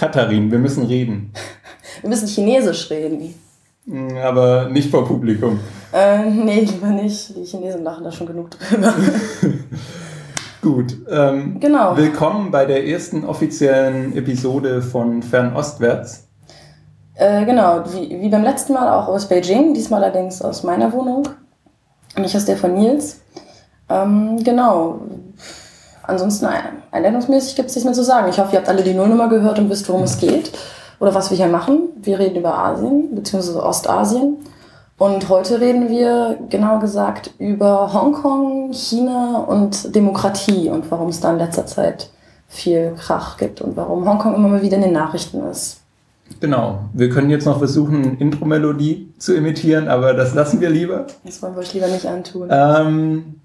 [0.00, 1.30] Katharin, wir müssen reden.
[2.00, 3.34] Wir müssen Chinesisch reden.
[3.84, 5.60] Mm, aber nicht vor Publikum.
[5.92, 7.36] Äh, nee, lieber nicht.
[7.36, 8.94] Die Chinesen lachen da schon genug drüber.
[10.62, 10.96] Gut.
[11.06, 11.98] Ähm, Genau.
[11.98, 16.26] Willkommen bei der ersten offiziellen Episode von Fernostwärts.
[17.16, 21.28] Äh, genau, wie, wie beim letzten Mal auch aus Beijing, diesmal allerdings aus meiner Wohnung.
[22.16, 23.20] Nicht aus der von Nils.
[23.90, 25.02] Ähm, genau.
[26.10, 28.28] Ansonsten ein- einleitungsmäßig gibt es nichts mehr zu sagen.
[28.28, 30.52] Ich hoffe, ihr habt alle die Nullnummer gehört und wisst, worum es geht.
[30.98, 31.78] Oder was wir hier machen.
[32.02, 34.36] Wir reden über Asien, beziehungsweise Ostasien.
[34.98, 41.32] Und heute reden wir, genauer gesagt, über Hongkong, China und Demokratie und warum es da
[41.32, 42.10] in letzter Zeit
[42.48, 45.78] viel Krach gibt und warum Hongkong immer mal wieder in den Nachrichten ist.
[46.38, 46.80] Genau.
[46.92, 51.06] Wir können jetzt noch versuchen, Intro-Melodie zu imitieren, aber das lassen wir lieber.
[51.24, 52.48] Das wollen wir euch lieber nicht antun.
[52.50, 53.40] Ähm,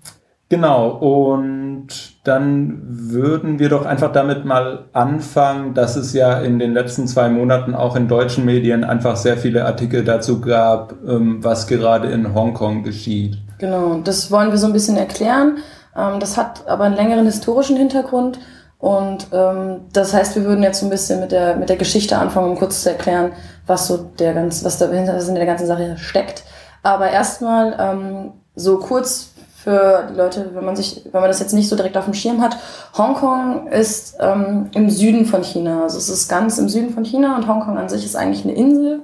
[0.49, 1.87] genau, und
[2.23, 7.29] dann würden wir doch einfach damit mal anfangen, dass es ja in den letzten zwei
[7.29, 12.33] Monaten auch in deutschen Medien einfach sehr viele Artikel dazu gab, ähm, was gerade in
[12.33, 13.37] Hongkong geschieht.
[13.59, 15.57] Genau, das wollen wir so ein bisschen erklären.
[15.95, 18.39] Ähm, das hat aber einen längeren historischen Hintergrund.
[18.79, 22.17] Und ähm, das heißt, wir würden jetzt so ein bisschen mit der, mit der Geschichte
[22.17, 23.31] anfangen, um kurz zu erklären,
[23.65, 26.43] was so der ganz, was dahinter was in der ganzen Sache steckt.
[26.83, 29.31] Aber erstmal so kurz
[29.65, 32.13] für die Leute, wenn man sich, wenn man das jetzt nicht so direkt auf dem
[32.13, 32.55] Schirm hat,
[32.97, 35.83] Hongkong ist ähm, im Süden von China.
[35.83, 38.53] Also es ist ganz im Süden von China und Hongkong an sich ist eigentlich eine
[38.53, 39.01] Insel.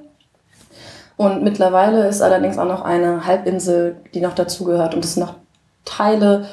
[1.16, 4.94] Und mittlerweile ist allerdings auch noch eine Halbinsel, die noch dazugehört.
[4.94, 5.34] Und es sind noch
[5.84, 6.46] Teile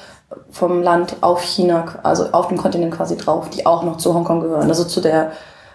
[0.51, 4.41] vom Land auf China, also auf dem Kontinent quasi drauf, die auch noch zu Hongkong
[4.41, 4.67] gehören.
[4.67, 5.31] Also zu der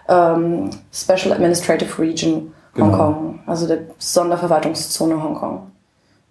[0.09, 2.87] ähm, Special Administrative Region Genau.
[2.87, 5.71] Hongkong, also der Sonderverwaltungszone Hongkong.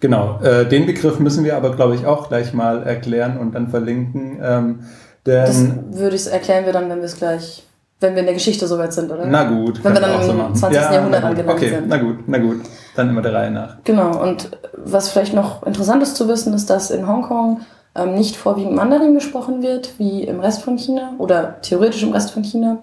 [0.03, 3.69] Genau, äh, den Begriff müssen wir aber, glaube ich, auch gleich mal erklären und dann
[3.69, 4.37] verlinken.
[4.43, 4.79] Ähm,
[5.23, 7.63] Das würde ich erklären wir dann, wenn wir es gleich,
[8.01, 9.25] wenn wir in der Geschichte soweit sind, oder?
[9.25, 10.55] na gut, Wenn wir dann im machen.
[10.55, 10.81] 20.
[10.81, 11.39] Jahrhundert na gut.
[11.39, 11.87] angelangt Okay, sind.
[11.87, 12.57] na gut, na gut.
[12.97, 13.77] Dann immer der Reihe nach.
[13.85, 17.61] Genau, und was vielleicht noch interessant ist zu wissen, ist, dass in Hongkong
[17.95, 22.31] ähm, nicht vorwiegend Mandarin gesprochen wird, wie im Rest von China oder theoretisch im Rest
[22.31, 22.79] von China,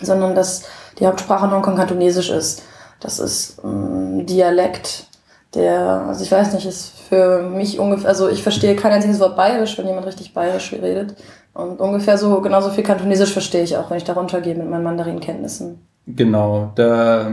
[0.00, 0.62] sondern dass
[0.98, 2.62] die Hauptsprache in Hongkong Kantonesisch ist.
[3.00, 5.07] Das ist ein Dialekt,
[5.54, 9.36] der, also ich weiß nicht, ist für mich ungefähr, also ich verstehe kein einziges Wort
[9.36, 11.14] Bayerisch, wenn jemand richtig Bayerisch redet.
[11.54, 14.84] Und ungefähr so, genauso viel Kantonesisch verstehe ich auch, wenn ich darunter gehe mit meinen
[14.84, 15.80] Mandarin-Kenntnissen.
[16.06, 17.30] Genau, da,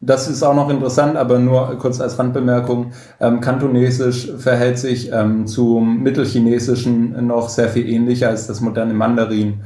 [0.00, 2.92] das ist auch noch interessant, aber nur kurz als Randbemerkung.
[3.20, 9.60] Ähm, Kantonesisch verhält sich ähm, zum Mittelchinesischen noch sehr viel ähnlicher als das moderne Mandarin.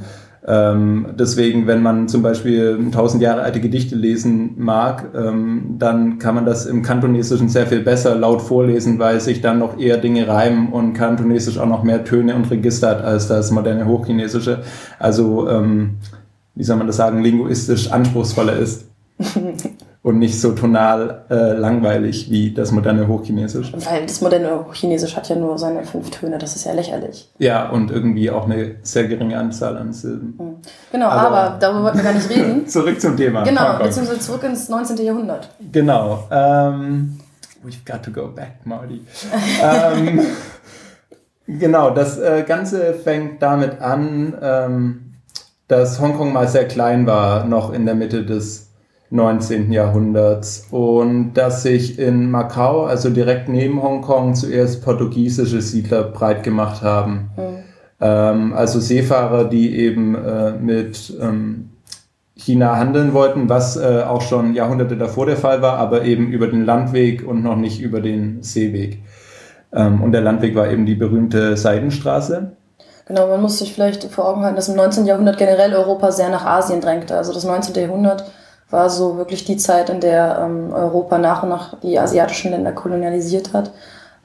[0.47, 6.35] Ähm, deswegen, wenn man zum Beispiel tausend Jahre alte Gedichte lesen mag, ähm, dann kann
[6.35, 10.27] man das im Kantonesischen sehr viel besser laut vorlesen, weil sich dann noch eher Dinge
[10.27, 14.61] reimen und Kantonesisch auch noch mehr Töne und Register hat als das moderne Hochchinesische.
[14.99, 15.95] Also, ähm,
[16.53, 18.85] wie soll man das sagen, linguistisch anspruchsvoller ist
[20.05, 23.73] und nicht so tonal äh, langweilig wie das moderne Hochchinesisch.
[23.73, 27.27] Weil das moderne Chinesisch hat ja nur seine fünf Töne, das ist ja lächerlich.
[27.39, 30.37] Ja, und irgendwie auch eine sehr geringe Anzahl an Silben.
[30.91, 32.67] Genau, Aber- aber, darüber wollten wir gar nicht reden.
[32.67, 33.43] Zurück zum Thema.
[33.45, 33.87] Genau, Hongkong.
[33.87, 34.97] beziehungsweise zurück ins 19.
[34.97, 35.49] Jahrhundert.
[35.71, 36.27] Genau.
[36.29, 37.17] Ähm,
[37.65, 39.01] we've got to go back, Marty.
[39.63, 40.21] ähm,
[41.47, 45.13] genau, das äh, Ganze fängt damit an, ähm,
[45.67, 48.64] dass Hongkong mal sehr klein war, noch in der Mitte des
[49.15, 49.71] 19.
[49.71, 56.81] Jahrhunderts und dass sich in Macau, also direkt neben Hongkong, zuerst portugiesische Siedler breit gemacht
[56.81, 57.29] haben.
[57.99, 61.69] Ähm, also Seefahrer, die eben äh, mit ähm,
[62.35, 66.47] China handeln wollten, was äh, auch schon Jahrhunderte davor der Fall war, aber eben über
[66.47, 69.01] den Landweg und noch nicht über den Seeweg.
[69.73, 72.51] Ähm, und der Landweg war eben die berühmte Seidenstraße.
[73.07, 75.05] Genau, man muss sich vielleicht vor Augen halten, dass im 19.
[75.05, 77.15] Jahrhundert generell Europa sehr nach Asien drängte.
[77.15, 77.75] Also das 19.
[77.75, 78.25] Jahrhundert
[78.69, 82.71] war so wirklich die Zeit, in der ähm, Europa nach und nach die asiatischen Länder
[82.71, 83.71] kolonialisiert hat.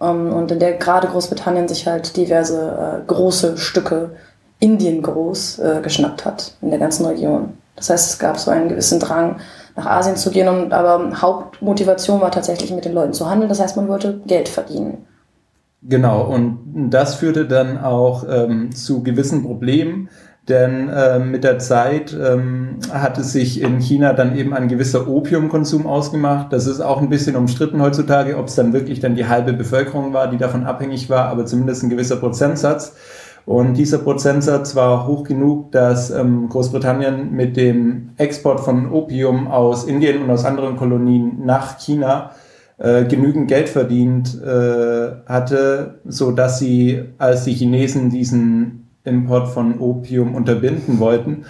[0.00, 4.10] Ähm, und in der gerade Großbritannien sich halt diverse äh, große Stücke
[4.58, 7.54] Indien groß äh, geschnappt hat in der ganzen Region.
[7.76, 9.36] Das heißt, es gab so einen gewissen Drang,
[9.76, 13.48] nach Asien zu gehen, und, aber Hauptmotivation war tatsächlich mit den Leuten zu handeln.
[13.48, 15.06] Das heißt, man wollte Geld verdienen.
[15.82, 20.10] Genau, und das führte dann auch ähm, zu gewissen Problemen,
[20.48, 25.06] denn ähm, mit der Zeit ähm, hat es sich in China dann eben ein gewisser
[25.06, 26.52] Opiumkonsum ausgemacht.
[26.52, 30.12] Das ist auch ein bisschen umstritten heutzutage, ob es dann wirklich dann die halbe Bevölkerung
[30.12, 32.96] war, die davon abhängig war, aber zumindest ein gewisser Prozentsatz.
[33.46, 39.84] Und dieser Prozentsatz war hoch genug, dass ähm, Großbritannien mit dem Export von Opium aus
[39.84, 42.30] Indien und aus anderen Kolonien nach China
[42.78, 49.78] äh, genügend Geld verdient äh, hatte, so dass sie, als die Chinesen diesen Import von
[49.78, 51.44] Opium unterbinden wollten,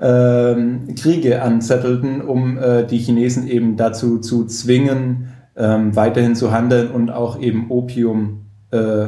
[0.00, 6.90] ähm, Kriege anzettelten, um äh, die Chinesen eben dazu zu zwingen, ähm, weiterhin zu handeln
[6.90, 9.06] und auch eben Opium äh,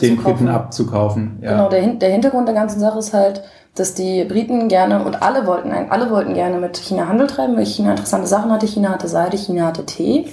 [0.00, 1.38] den Briten abzukaufen.
[1.42, 1.52] Ja.
[1.52, 3.42] Genau, der, der Hintergrund der ganzen Sache ist halt,
[3.74, 7.64] dass die Briten gerne und alle wollten, alle wollten gerne mit China Handel treiben, weil
[7.64, 8.66] China interessante Sachen hatte.
[8.66, 10.26] China hatte Seide, China hatte Tee.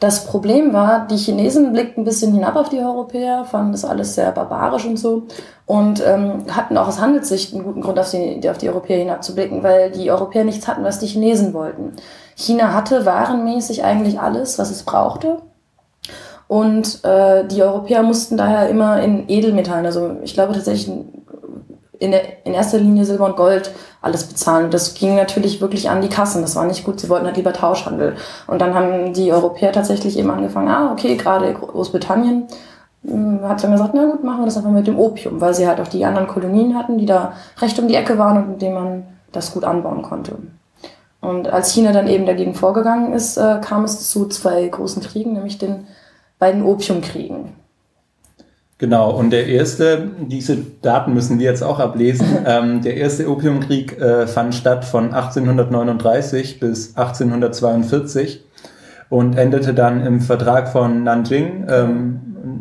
[0.00, 4.14] Das Problem war, die Chinesen blickten ein bisschen hinab auf die Europäer, fanden das alles
[4.14, 5.24] sehr barbarisch und so
[5.66, 9.62] und ähm, hatten auch aus Handelssicht einen guten Grund, auf die, auf die Europäer hinabzublicken,
[9.62, 11.92] weil die Europäer nichts hatten, was die Chinesen wollten.
[12.34, 15.42] China hatte warenmäßig eigentlich alles, was es brauchte.
[16.48, 20.90] Und äh, die Europäer mussten daher immer in Edelmetallen, also ich glaube tatsächlich
[22.00, 22.14] in,
[22.44, 23.70] in erster Linie Silber und Gold
[24.02, 24.70] alles bezahlen.
[24.70, 26.42] Das ging natürlich wirklich an die Kassen.
[26.42, 26.98] Das war nicht gut.
[26.98, 28.16] Sie wollten halt lieber Tauschhandel.
[28.46, 32.48] Und dann haben die Europäer tatsächlich eben angefangen, ah, okay, gerade Großbritannien
[33.04, 35.68] hm, hat dann gesagt, na gut, machen wir das einfach mit dem Opium, weil sie
[35.68, 38.62] halt auch die anderen Kolonien hatten, die da recht um die Ecke waren und mit
[38.62, 40.36] denen man das gut anbauen konnte.
[41.20, 45.34] Und als China dann eben dagegen vorgegangen ist, äh, kam es zu zwei großen Kriegen,
[45.34, 45.86] nämlich den
[46.38, 47.59] beiden Opiumkriegen.
[48.80, 54.00] Genau, und der erste, diese Daten müssen wir jetzt auch ablesen, ähm, der erste Opiumkrieg
[54.00, 58.42] äh, fand statt von 1839 bis 1842
[59.10, 62.20] und endete dann im Vertrag von Nanjing, ähm,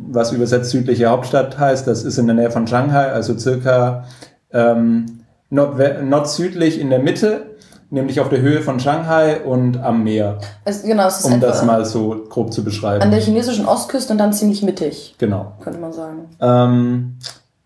[0.09, 1.87] was übersetzt südliche Hauptstadt heißt.
[1.87, 4.03] Das ist in der Nähe von Shanghai, also circa
[4.51, 7.45] ähm, nord-südlich in der Mitte
[7.89, 10.37] nämlich auf der Höhe von Shanghai und am Meer.
[10.65, 13.01] Also, genau, es ist um das mal so grob zu beschreiben.
[13.01, 15.15] An der chinesischen Ostküste und dann ziemlich mittig.
[15.17, 15.53] Genau.
[15.61, 16.29] Könnte man sagen.
[16.41, 17.17] Ähm,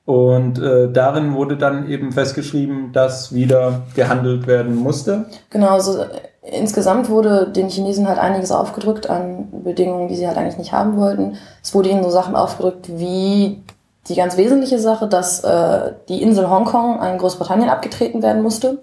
[0.05, 5.25] und äh, darin wurde dann eben festgeschrieben, dass wieder gehandelt werden musste.
[5.49, 6.07] Genau, also äh,
[6.41, 10.97] insgesamt wurde den Chinesen halt einiges aufgedrückt an Bedingungen, die sie halt eigentlich nicht haben
[10.97, 11.37] wollten.
[11.61, 13.63] Es wurde ihnen so Sachen aufgedrückt wie
[14.09, 18.79] die ganz wesentliche Sache, dass äh, die Insel Hongkong an Großbritannien abgetreten werden musste.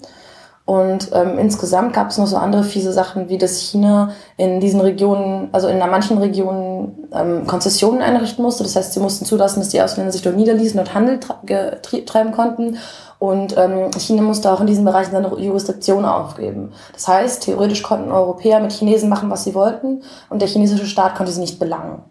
[0.67, 4.81] Und ähm, insgesamt gab es noch so andere fiese Sachen, wie dass China in diesen
[4.81, 8.62] Regionen, also in manchen Regionen ähm, Konzessionen einrichten musste.
[8.62, 12.77] Das heißt, sie mussten zulassen, dass die Ausländer sich dort niederließen und Handel treiben konnten.
[13.19, 16.71] Und ähm, China musste auch in diesen Bereichen seine Jurisdiktion aufgeben.
[16.93, 21.17] Das heißt, theoretisch konnten Europäer mit Chinesen machen, was sie wollten, und der chinesische Staat
[21.17, 22.03] konnte sie nicht belangen.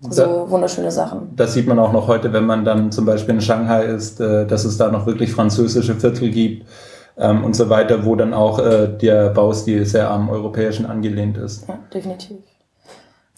[0.00, 1.32] So wunderschöne Sachen.
[1.36, 4.46] Das sieht man auch noch heute, wenn man dann zum Beispiel in Shanghai ist, äh,
[4.46, 6.66] dass es da noch wirklich französische Viertel gibt
[7.16, 11.68] ähm, und so weiter, wo dann auch äh, der Baustil sehr am europäischen angelehnt ist.
[11.68, 12.38] Ja, definitiv.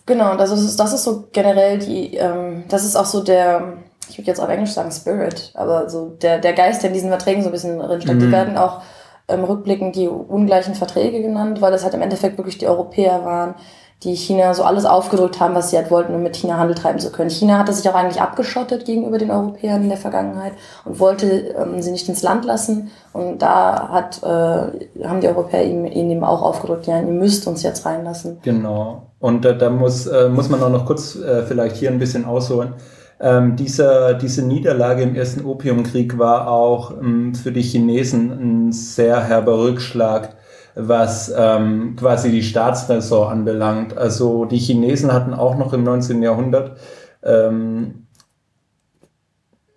[0.06, 3.78] Genau, das ist, das ist so generell die, ähm, das ist auch so der,
[4.08, 7.11] ich würde jetzt auf Englisch sagen Spirit, aber so der, der Geist, der in diesen
[7.11, 8.20] Verträgen so ein bisschen drinsteckt.
[8.20, 8.25] Mhm.
[8.25, 8.82] Die werden auch
[9.28, 13.56] ähm, rückblickend die ungleichen Verträge genannt, weil das halt im Endeffekt wirklich die Europäer waren,
[14.03, 16.99] die China so alles aufgedrückt haben, was sie halt wollten, um mit China Handel treiben
[16.99, 17.31] zu können.
[17.31, 20.53] China hatte sich auch eigentlich abgeschottet gegenüber den Europäern in der Vergangenheit
[20.85, 22.91] und wollte ähm, sie nicht ins Land lassen.
[23.15, 27.63] Und da hat, äh, haben die Europäer ihnen, eben auch aufgedrückt, ja, ihr müsst uns
[27.63, 28.39] jetzt reinlassen.
[28.43, 29.05] Genau.
[29.19, 32.27] Und äh, da muss, äh, muss man auch noch kurz äh, vielleicht hier ein bisschen
[32.27, 32.75] ausholen.
[33.19, 39.25] Ähm, dieser, diese Niederlage im ersten Opiumkrieg war auch ähm, für die Chinesen ein sehr
[39.25, 40.36] herber Rückschlag
[40.76, 43.96] was ähm, quasi die Staatsräson anbelangt.
[43.96, 46.23] Also die Chinesen hatten auch noch im 19.
[46.23, 46.78] Jahrhundert,
[47.23, 48.06] ähm,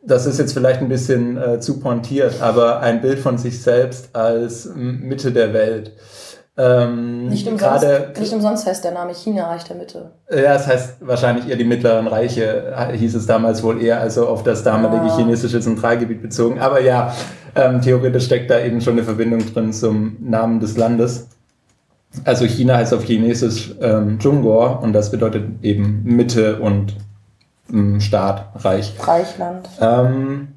[0.02, 4.16] das ist jetzt vielleicht ein bisschen äh, zu pointiert, aber ein Bild von sich selbst
[4.16, 5.94] als Mitte der Welt.
[6.62, 10.12] Ähm, nicht, umsonst, grade, nicht umsonst heißt der Name China Reich der Mitte.
[10.30, 14.44] Ja, es heißt wahrscheinlich eher die mittleren Reiche, hieß es damals wohl eher, also auf
[14.44, 15.16] das damalige ah.
[15.16, 16.60] chinesische Zentralgebiet bezogen.
[16.60, 17.16] Aber ja,
[17.56, 21.30] ähm, theoretisch steckt da eben schon eine Verbindung drin zum Namen des Landes.
[22.26, 26.98] Also China heißt auf Chinesisch ähm, Zhongguo und das bedeutet eben Mitte und
[27.72, 28.96] ähm, Staat, Reich.
[29.00, 29.70] Reichland.
[29.80, 30.50] Ähm,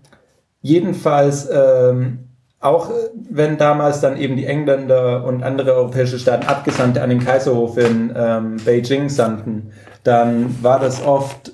[0.62, 2.30] jedenfalls ähm,
[2.62, 7.25] auch äh, wenn damals dann eben die Engländer und andere europäische Staaten Abgesandte an den
[7.25, 9.73] Kaiserhof in ähm, Beijing sandten,
[10.04, 11.52] dann war das oft,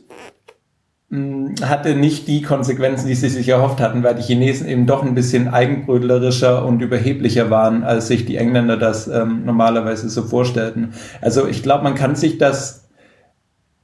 [1.09, 4.87] mh, hm, hatte nicht die Konsequenzen, die sie sich erhofft hatten, weil die Chinesen eben
[4.87, 10.23] doch ein bisschen eigenbrödlerischer und überheblicher waren, als sich die Engländer das ähm, normalerweise so
[10.23, 10.93] vorstellten.
[11.23, 12.89] Also ich glaube, man kann sich das,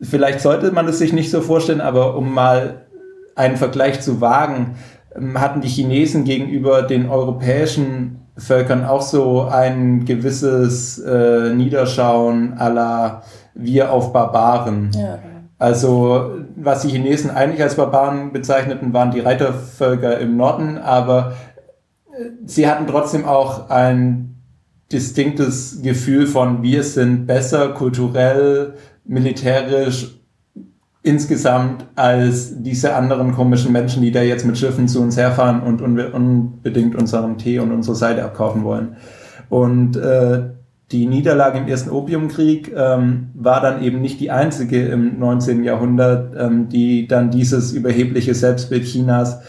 [0.00, 2.82] vielleicht sollte man es sich nicht so vorstellen, aber um mal
[3.34, 4.76] einen Vergleich zu wagen,
[5.34, 13.22] hatten die Chinesen gegenüber den europäischen Völkern auch so ein gewisses äh, Niederschauen aller
[13.54, 14.90] wir auf Barbaren.
[14.92, 15.18] Ja.
[15.58, 21.34] Also was die Chinesen eigentlich als Barbaren bezeichneten, waren die Reitervölker im Norden, aber
[22.12, 24.34] äh, sie hatten trotzdem auch ein
[24.92, 30.20] distinktes Gefühl von wir sind besser kulturell, militärisch
[31.04, 35.82] insgesamt als diese anderen komischen Menschen, die da jetzt mit Schiffen zu uns herfahren und
[35.82, 38.96] unbedingt unseren Tee und unsere Seite abkaufen wollen.
[39.50, 40.44] Und äh,
[40.90, 45.62] die Niederlage im ersten Opiumkrieg ähm, war dann eben nicht die einzige im 19.
[45.62, 49.42] Jahrhundert, ähm, die dann dieses überhebliche Selbstbild Chinas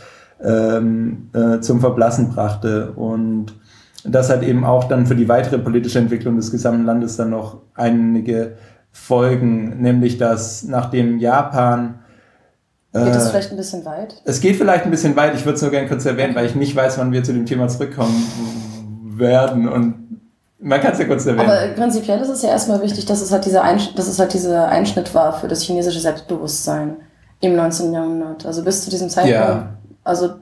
[0.43, 2.91] ähm, äh, zum Verblassen brachte.
[2.91, 3.53] Und
[4.03, 7.61] das hat eben auch dann für die weitere politische Entwicklung des gesamten Landes dann noch
[7.75, 8.55] einige
[8.95, 11.99] Folgen, nämlich dass nachdem Japan
[12.93, 14.15] Geht es äh, vielleicht ein bisschen weit?
[14.23, 15.35] Es geht vielleicht ein bisschen weit.
[15.35, 17.45] Ich würde es nur gerne kurz erwähnen, weil ich nicht weiß, wann wir zu dem
[17.45, 18.25] Thema zurückkommen
[19.17, 19.67] werden.
[19.67, 20.21] Und
[20.59, 21.49] man kann es ja kurz erwähnen.
[21.49, 24.33] Aber prinzipiell ist es ja erstmal wichtig, dass es halt, dieser Einsch dass es halt
[24.33, 26.95] dieser Einschnitt war für das chinesische Selbstbewusstsein
[27.41, 27.91] im 19.
[27.91, 28.45] Jahrhundert.
[28.45, 29.39] Also bis zu diesem Zeitpunkt.
[29.39, 29.75] Ja.
[30.05, 30.35] Also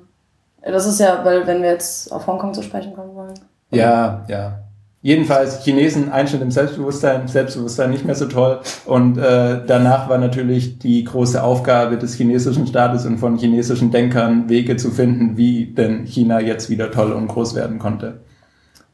[0.62, 3.34] das ist ja, weil wenn wir jetzt auf Hongkong zu sprechen kommen wollen.
[3.72, 4.60] Ja, ja.
[5.04, 8.62] Jedenfalls Chinesen Einschnitt im Selbstbewusstsein, Selbstbewusstsein nicht mehr so toll.
[8.86, 14.48] Und äh, danach war natürlich die große Aufgabe des chinesischen Staates und von chinesischen Denkern
[14.48, 18.22] Wege zu finden, wie denn China jetzt wieder toll und groß werden konnte.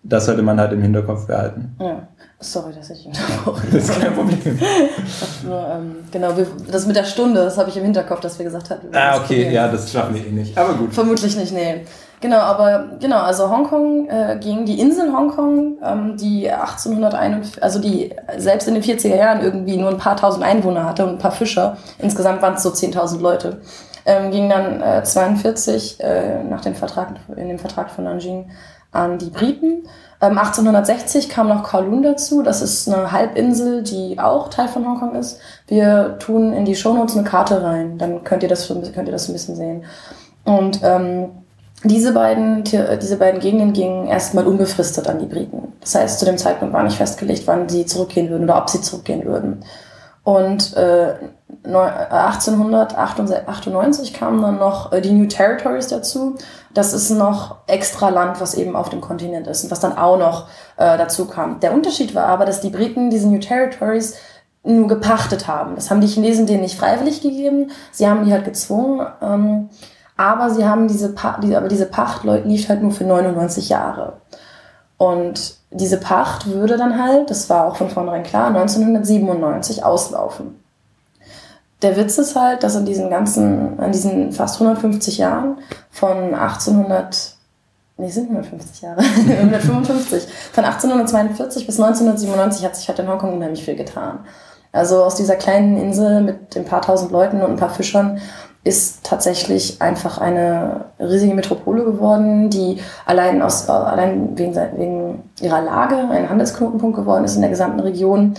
[0.01, 1.75] Das sollte man halt im Hinterkopf behalten.
[1.79, 2.07] Ja.
[2.39, 3.71] Sorry, dass ich unterbrochen habe.
[3.71, 4.39] Das ist kein Problem.
[5.43, 8.45] nur, ähm, genau, wir, das mit der Stunde, das habe ich im Hinterkopf, dass wir
[8.45, 8.87] gesagt hatten.
[8.93, 10.57] Ah, okay, ja, das schaffen wir eh nicht.
[10.57, 10.91] Aber gut.
[10.91, 11.81] Vermutlich nicht, nee.
[12.21, 18.13] Genau, aber genau, also Hongkong äh, ging die Insel Hongkong, ähm, die 1841, also die
[18.37, 21.31] selbst in den 40er Jahren irgendwie nur ein paar tausend Einwohner hatte und ein paar
[21.31, 23.61] Fischer, insgesamt waren es so 10.000 Leute,
[24.05, 28.49] ähm, ging dann äh, 42 äh, nach dem Vertrag, in dem Vertrag von Nanjing
[28.91, 29.83] an die Briten.
[30.21, 32.41] Ähm, 1860 kam noch Kowloon dazu.
[32.41, 35.39] Das ist eine Halbinsel, die auch Teil von Hongkong ist.
[35.67, 39.29] Wir tun in die Shownotes eine Karte rein, dann könnt ihr das, könnt ihr das
[39.29, 39.85] ein bisschen sehen.
[40.43, 41.38] Und ähm,
[41.83, 45.73] diese beiden, diese beiden Gegenden gingen erstmal unbefristet an die Briten.
[45.79, 48.81] Das heißt, zu dem Zeitpunkt war nicht festgelegt, wann sie zurückgehen würden oder ob sie
[48.81, 49.63] zurückgehen würden.
[50.23, 51.13] Und äh,
[51.63, 56.35] 1898 kamen dann noch äh, die New Territories dazu.
[56.73, 60.19] Das ist noch extra Land, was eben auf dem Kontinent ist und was dann auch
[60.19, 61.59] noch äh, dazu kam.
[61.61, 64.17] Der Unterschied war aber, dass die Briten diese New Territories
[64.63, 65.73] nur gepachtet haben.
[65.75, 67.71] Das haben die Chinesen denen nicht freiwillig gegeben.
[67.91, 69.07] Sie haben die halt gezwungen.
[69.21, 69.69] Ähm,
[70.19, 74.17] aber sie haben diese, pa diese, aber diese Pacht lief halt nur für 99 Jahre.
[74.97, 80.61] Und diese Pacht würde dann halt, das war auch von vornherein klar, 1997 auslaufen.
[81.81, 85.59] Der Witz ist halt, dass in diesen ganzen, an diesen fast 150 Jahren
[85.89, 87.35] von 1800,
[87.95, 88.99] nee, sind 150 Jahre,
[89.29, 94.19] 155, von 1842 bis 1997 hat sich halt in Hongkong unheimlich viel getan.
[94.73, 98.19] Also aus dieser kleinen Insel mit ein paar tausend Leuten und ein paar Fischern
[98.63, 105.95] ist tatsächlich einfach eine riesige Metropole geworden, die allein, aus, allein wegen, wegen ihrer Lage
[105.95, 108.33] ein Handelsknotenpunkt geworden ist in der gesamten Region.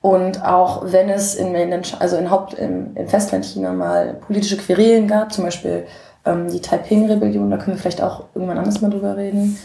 [0.00, 4.58] Und auch wenn es in, in, also in Haupt, im, im Festland China mal politische
[4.58, 5.86] Querelen gab, zum Beispiel
[6.24, 9.58] ähm, die Taiping-Rebellion, da können wir vielleicht auch irgendwann anders mal drüber reden,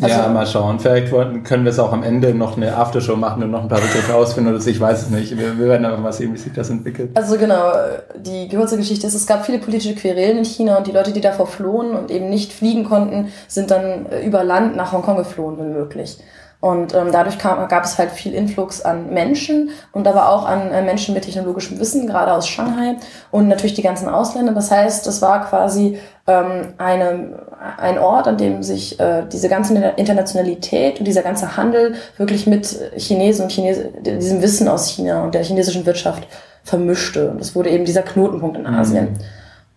[0.00, 0.80] also, ja, mal schauen.
[0.80, 1.12] Vielleicht
[1.44, 4.14] können wir es auch am Ende noch eine Aftershow machen und noch ein paar Begriffe
[4.16, 4.70] ausfinden oder so.
[4.70, 5.38] Ich weiß es nicht.
[5.38, 7.10] Wir, wir werden einfach mal sehen, wie sich das entwickelt.
[7.14, 7.72] Also genau,
[8.16, 11.20] die kurze Geschichte ist, es gab viele politische Querelen in China und die Leute, die
[11.20, 15.58] davor flohen und eben nicht fliegen konnten, sind dann äh, über Land nach Hongkong geflohen,
[15.58, 16.18] wenn möglich.
[16.64, 20.70] Und ähm, dadurch kam, gab es halt viel Influx an Menschen und aber auch an
[20.70, 22.96] äh, Menschen mit technologischem Wissen, gerade aus Shanghai
[23.30, 24.52] und natürlich die ganzen Ausländer.
[24.52, 27.43] Das heißt, das war quasi ähm, eine,
[27.78, 32.66] ein Ort, an dem sich äh, diese ganze Internationalität und dieser ganze Handel wirklich mit
[32.96, 36.26] Chinesen und Chinesen, diesem Wissen aus China und der chinesischen Wirtschaft
[36.62, 37.30] vermischte.
[37.30, 39.04] Und das wurde eben dieser Knotenpunkt in Asien.
[39.04, 39.18] Mhm.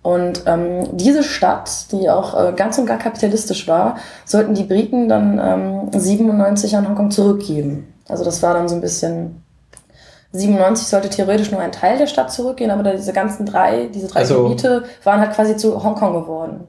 [0.01, 5.09] Und ähm, diese Stadt, die auch äh, ganz und gar kapitalistisch war, sollten die Briten
[5.09, 7.93] dann ähm, 97 an Hongkong zurückgeben.
[8.07, 9.43] Also das war dann so ein bisschen
[10.31, 14.19] 97 sollte theoretisch nur ein Teil der Stadt zurückgehen, aber diese ganzen drei, diese drei
[14.19, 16.67] also, Gebiete waren halt quasi zu Hongkong geworden.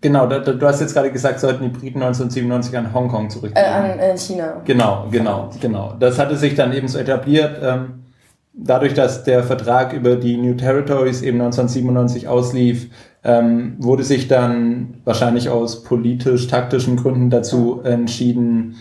[0.00, 3.64] Genau, du, du hast jetzt gerade gesagt, sollten die Briten 1997 an Hongkong zurückgehen.
[3.64, 4.60] Äh, an äh, China.
[4.64, 5.94] Genau, genau, genau.
[5.98, 7.58] Das hatte sich dann eben so etabliert.
[7.60, 8.04] Ähm,
[8.52, 12.90] dadurch, dass der Vertrag über die New Territories eben 1997 auslief,
[13.24, 18.76] ähm, wurde sich dann wahrscheinlich aus politisch-taktischen Gründen dazu entschieden,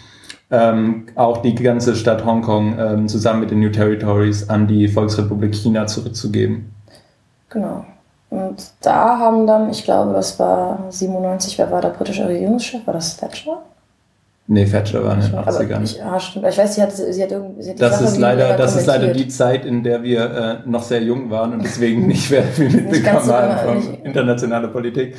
[0.52, 5.56] ähm, auch die ganze Stadt Hongkong ähm, zusammen mit den New Territories an die Volksrepublik
[5.56, 6.72] China zurückzugeben.
[7.50, 7.86] Genau.
[8.30, 12.86] Und da haben dann, ich glaube, das war 97, wer war der britische Regierungschef?
[12.86, 13.62] War das Thatcher?
[14.50, 15.84] Nee, Thatcher war in den 80ern.
[15.84, 16.46] Ich, ah, stimmt.
[16.48, 17.64] Ich weiß, sie hat, sie hat irgendwie.
[17.64, 20.84] Sie hat das ist leider, das ist leider die Zeit, in der wir äh, noch
[20.84, 25.16] sehr jung waren und deswegen nicht sehr viel mitbekommen so haben von nicht, internationaler Politik.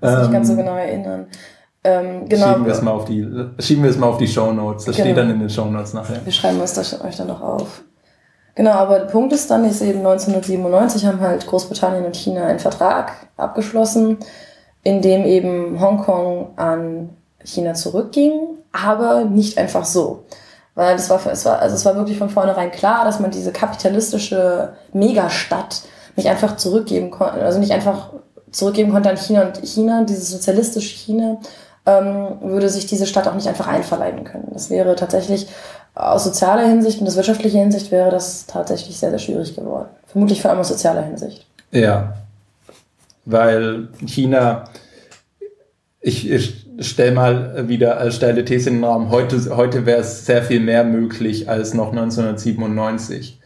[0.00, 1.26] Das ähm, nicht ganz so genau erinnern.
[1.82, 2.46] Ähm, genau.
[2.46, 3.26] Schieben wir es mal auf die,
[3.58, 4.84] schieben wir es mal auf die Show Notes.
[4.84, 5.06] Das genau.
[5.06, 6.24] steht dann in den Show Notes nachher.
[6.24, 7.82] Wir schreiben uns das euch dann noch auf.
[8.60, 12.58] Genau, aber der Punkt ist dann, ist eben 1997 haben halt Großbritannien und China einen
[12.58, 14.18] Vertrag abgeschlossen,
[14.82, 17.08] in dem eben Hongkong an
[17.42, 20.24] China zurückging, aber nicht einfach so.
[20.74, 23.50] Weil das war, es war, also es war wirklich von vornherein klar, dass man diese
[23.50, 25.80] kapitalistische Megastadt
[26.16, 28.10] nicht einfach zurückgeben konnte, also nicht einfach
[28.50, 31.38] zurückgeben konnte an China und China, dieses sozialistische China,
[31.86, 34.50] ähm, würde sich diese Stadt auch nicht einfach einverleiben können.
[34.52, 35.48] Das wäre tatsächlich
[35.94, 39.88] aus sozialer Hinsicht und aus wirtschaftlicher Hinsicht wäre das tatsächlich sehr, sehr schwierig geworden.
[40.06, 41.46] Vermutlich vor allem aus sozialer Hinsicht.
[41.72, 42.14] Ja,
[43.24, 44.64] weil China,
[46.00, 50.26] ich, ich stelle mal wieder als steile These in den Raum, heute, heute wäre es
[50.26, 53.38] sehr viel mehr möglich als noch 1997.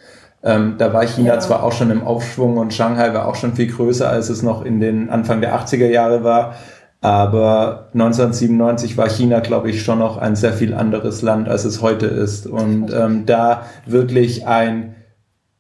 [0.43, 1.41] Ähm, da war China ja.
[1.41, 4.65] zwar auch schon im Aufschwung und Shanghai war auch schon viel größer, als es noch
[4.65, 6.55] in den Anfang der 80er Jahre war.
[7.05, 11.83] Aber 1997 war China, glaube ich, schon noch ein sehr viel anderes Land, als es
[11.83, 12.47] heute ist.
[12.47, 14.95] Und ähm, da wirklich ein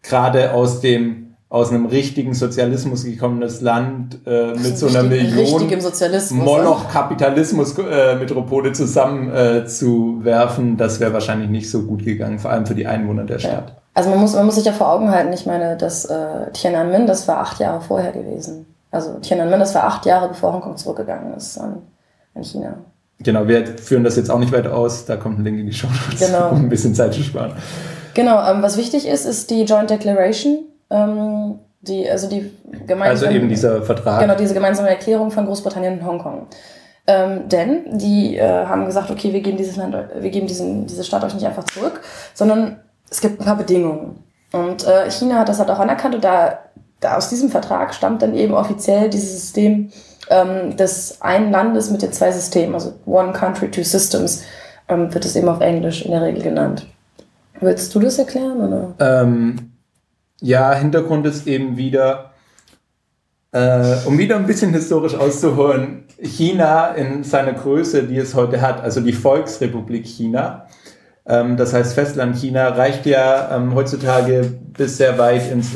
[0.02, 5.70] gerade aus dem aus einem richtigen Sozialismus gekommenes Land äh, mit so einer Million
[6.30, 12.74] Moloch-Kapitalismus-Metropole äh, zusammen äh, zu das wäre wahrscheinlich nicht so gut gegangen, vor allem für
[12.74, 13.68] die Einwohner der Stadt.
[13.68, 13.76] Ja.
[13.92, 17.06] Also man muss, man muss sich ja vor Augen halten, ich meine, dass äh, Tiananmen,
[17.06, 18.64] das war acht Jahre vorher gewesen.
[18.94, 21.82] Also Tiananmen, das war acht Jahre bevor Hongkong zurückgegangen ist an,
[22.34, 22.76] an China.
[23.18, 25.72] Genau, wir führen das jetzt auch nicht weiter aus, da kommt ein Link in die
[25.72, 26.48] Show, genau.
[26.50, 27.52] um ein bisschen Zeit zu sparen.
[28.14, 32.50] Genau, ähm, was wichtig ist, ist die Joint Declaration ähm, die, also die
[32.86, 34.20] gemeinsame, also eben dieser Vertrag.
[34.20, 36.46] Genau, diese gemeinsame Erklärung von Großbritannien und Hongkong.
[37.06, 41.04] Ähm, denn die äh, haben gesagt, okay, wir geben dieses Land, wir geben diesen, diese
[41.04, 42.00] Stadt euch nicht einfach zurück,
[42.32, 44.24] sondern es gibt ein paar Bedingungen.
[44.52, 46.60] Und äh, China hat das halt auch anerkannt und da,
[47.04, 49.90] aus diesem Vertrag stammt dann eben offiziell dieses System
[50.30, 54.42] ähm, des einen Landes mit den zwei Systemen, also One Country, Two Systems,
[54.88, 56.86] ähm, wird es eben auf Englisch in der Regel genannt.
[57.60, 58.60] Willst du das erklären?
[58.60, 58.94] Oder?
[58.98, 59.72] Ähm,
[60.40, 62.32] ja, Hintergrund ist eben wieder,
[63.52, 68.82] äh, um wieder ein bisschen historisch auszuholen, China in seiner Größe, die es heute hat,
[68.82, 70.66] also die Volksrepublik China,
[71.26, 75.74] ähm, das heißt Festland China, reicht ja ähm, heutzutage bis sehr weit ins,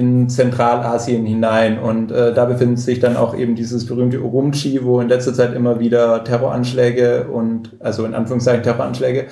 [0.00, 1.78] in Zentralasien hinein.
[1.78, 5.54] Und äh, da befindet sich dann auch eben dieses berühmte Urumqi, wo in letzter Zeit
[5.54, 9.26] immer wieder Terroranschläge und, also in Anführungszeichen Terroranschläge,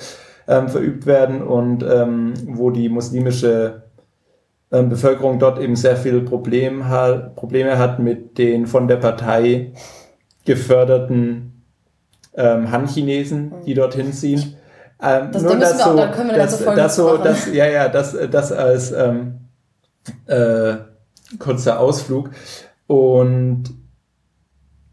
[0.47, 3.83] ähm, verübt werden und ähm, wo die muslimische
[4.71, 9.73] ähm, Bevölkerung dort eben sehr viel Problem hat, Probleme hat mit den von der Partei
[10.45, 11.63] geförderten
[12.35, 14.55] ähm, Han-Chinesen, die dorthin ziehen.
[15.01, 18.15] Ähm, das nur das so, auch, können wir das, das so, das, ja, ja, das,
[18.29, 19.38] das als ähm,
[20.27, 20.77] äh,
[21.37, 22.31] kurzer Ausflug.
[22.87, 23.65] Und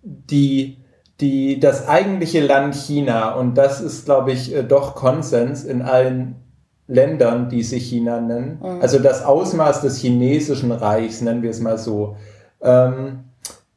[0.03, 0.79] die,
[1.21, 6.37] die, das eigentliche Land China, und das ist, glaube ich, äh, doch Konsens in allen
[6.89, 8.59] Ländern, die sich China nennen.
[8.63, 8.81] Mhm.
[8.81, 12.17] Also das Ausmaß des chinesischen Reichs, nennen wir es mal so,
[12.61, 13.25] ähm,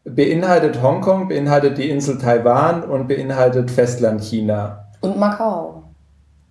[0.04, 4.86] beinhaltet Hongkong, beinhaltet die Insel Taiwan und beinhaltet Festland China.
[5.02, 5.84] Und Macau.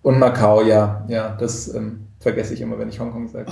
[0.01, 1.05] Und Macau, ja.
[1.07, 3.51] Ja, das ähm, vergesse ich immer, wenn ich Hongkong sage.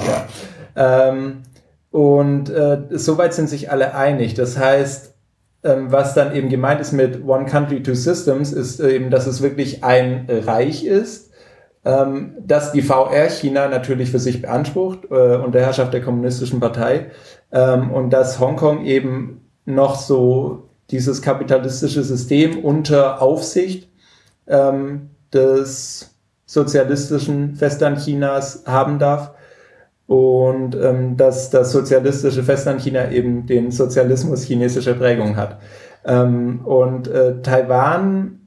[0.76, 1.10] Ja.
[1.10, 1.44] ähm,
[1.92, 4.34] und äh, soweit sind sich alle einig.
[4.34, 5.16] Das heißt,
[5.64, 9.26] ähm, was dann eben gemeint ist mit One Country, Two Systems, ist äh, eben, dass
[9.26, 11.28] es wirklich ein Reich ist
[11.88, 17.12] ähm, dass die VR China natürlich für sich beansprucht äh, unter Herrschaft der kommunistischen Partei
[17.52, 23.90] ähm, und dass Hongkong eben noch so dieses kapitalistische System unter Aufsicht
[24.48, 26.17] ähm, des
[26.48, 29.36] sozialistischen Festland Chinas haben darf
[30.08, 35.60] und ähm, dass das sozialistische Festland China eben den Sozialismus chinesischer Prägung hat.
[36.06, 38.40] Ähm, und äh, Taiwan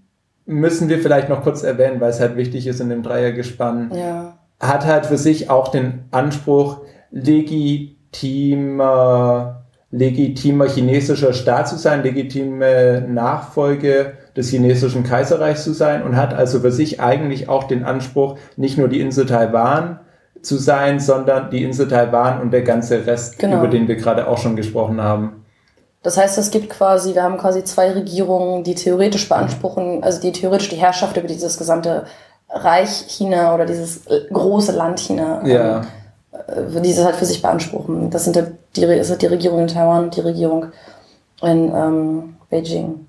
[0.46, 4.38] müssen wir vielleicht noch kurz erwähnen, weil es halt wichtig ist in dem Dreiergespann, ja.
[4.58, 8.00] hat halt für sich auch den Anspruch, legitimer,
[9.90, 16.60] legitimer chinesischer Staat zu sein, legitime Nachfolge des chinesischen Kaiserreichs zu sein und hat also
[16.60, 19.98] für sich eigentlich auch den Anspruch, nicht nur die Insel Taiwan
[20.42, 23.58] zu sein, sondern die Insel Taiwan und der ganze Rest, genau.
[23.58, 25.44] über den wir gerade auch schon gesprochen haben.
[26.02, 30.32] Das heißt, es gibt quasi, wir haben quasi zwei Regierungen, die theoretisch beanspruchen, also die
[30.32, 32.06] theoretisch die Herrschaft über dieses gesamte
[32.48, 35.78] Reich China oder dieses große Land China, ja.
[35.78, 35.86] ähm,
[36.82, 38.10] dieses halt für sich beanspruchen.
[38.10, 40.66] Das sind die, das sind die Regierung in Taiwan und die Regierung
[41.42, 43.06] in ähm, Beijing.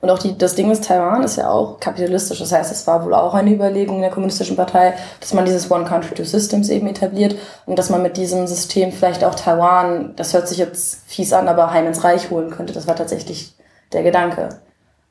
[0.00, 2.38] Und auch die, das Ding ist, Taiwan ist ja auch kapitalistisch.
[2.38, 5.84] Das heißt, es war wohl auch eine Überlegung der kommunistischen Partei, dass man dieses One
[5.84, 7.34] Country, Two Systems eben etabliert
[7.66, 11.48] und dass man mit diesem System vielleicht auch Taiwan, das hört sich jetzt fies an,
[11.48, 12.72] aber heim ins Reich holen könnte.
[12.72, 13.56] Das war tatsächlich
[13.92, 14.50] der Gedanke.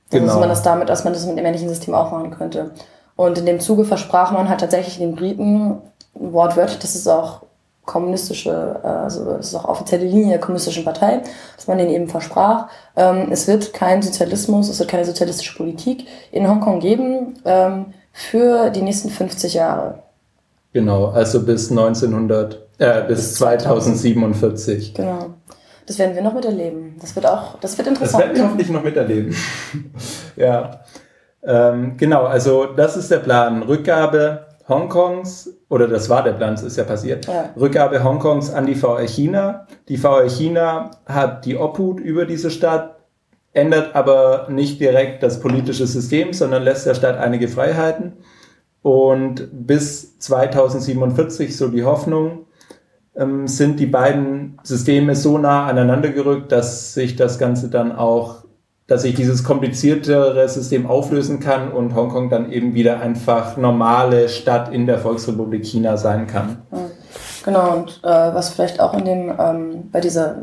[0.09, 0.27] Genau.
[0.27, 2.71] Dass man das damit, dass man das mit dem ähnlichen System auch machen könnte.
[3.17, 5.81] Und in dem Zuge versprach man halt tatsächlich den Briten,
[6.19, 7.41] wortwörtlich, das ist auch
[7.87, 11.21] kommunistische, äh, also das ist auch offizielle Linie der kommunistischen Partei,
[11.55, 16.05] dass man denen eben versprach, ähm, es wird kein Sozialismus, es wird keine sozialistische Politik
[16.31, 19.99] in Hongkong geben ähm, für die nächsten 50 Jahre.
[20.73, 24.93] Genau, also bis 1900, äh, bis 2047.
[24.93, 25.33] Genau.
[25.87, 26.97] Das werden wir noch miterleben.
[26.99, 28.21] Das wird auch, das wird interessant.
[28.21, 29.33] Das werden wir hoffentlich noch miterleben.
[30.35, 30.81] ja.
[31.43, 33.63] Ähm, genau, also das ist der Plan.
[33.63, 37.51] Rückgabe Hongkongs, oder das war der Plan, es ist ja passiert, ja.
[37.57, 39.67] Rückgabe Hongkongs an die VR China.
[39.87, 42.97] Die VR China hat die Obhut über diese Stadt,
[43.53, 48.13] ändert aber nicht direkt das politische System, sondern lässt der Stadt einige Freiheiten.
[48.81, 52.45] Und bis 2047, so die Hoffnung,
[53.17, 58.43] ähm, sind die beiden Systeme so nah aneinander gerückt, dass sich das Ganze dann auch,
[58.87, 64.73] dass sich dieses kompliziertere System auflösen kann und Hongkong dann eben wieder einfach normale Stadt
[64.73, 66.59] in der Volksrepublik China sein kann.
[67.43, 70.37] Genau, und äh, was vielleicht auch in dem, ähm, bei dieser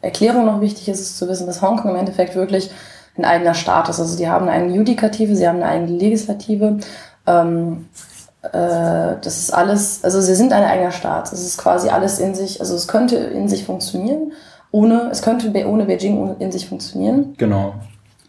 [0.00, 2.70] Erklärung noch wichtig ist, ist zu wissen, dass Hongkong im Endeffekt wirklich
[3.16, 4.00] ein eigener Staat ist.
[4.00, 6.78] Also die haben eine eigene Judikative, sie haben eine eigene Legislative.
[7.26, 7.86] Ähm,
[8.42, 8.50] äh,
[9.22, 11.32] das ist alles, also sie sind ein eigener Staat.
[11.32, 14.32] Es ist quasi alles in sich, also es könnte in sich funktionieren,
[14.70, 17.34] ohne, es könnte ohne Beijing in sich funktionieren.
[17.36, 17.74] Genau.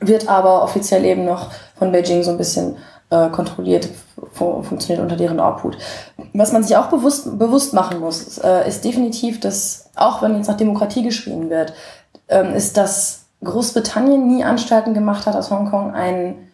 [0.01, 2.77] Wird aber offiziell eben noch von Beijing so ein bisschen
[3.09, 3.87] äh, kontrolliert,
[4.33, 5.77] fu funktioniert unter deren Obhut.
[6.33, 10.47] Was man sich auch bewusst, bewusst machen muss, äh, ist definitiv, dass, auch wenn jetzt
[10.47, 11.73] nach Demokratie geschrien wird,
[12.27, 16.49] ähm, ist, dass Großbritannien nie Anstalten gemacht hat, aus Hongkong ein,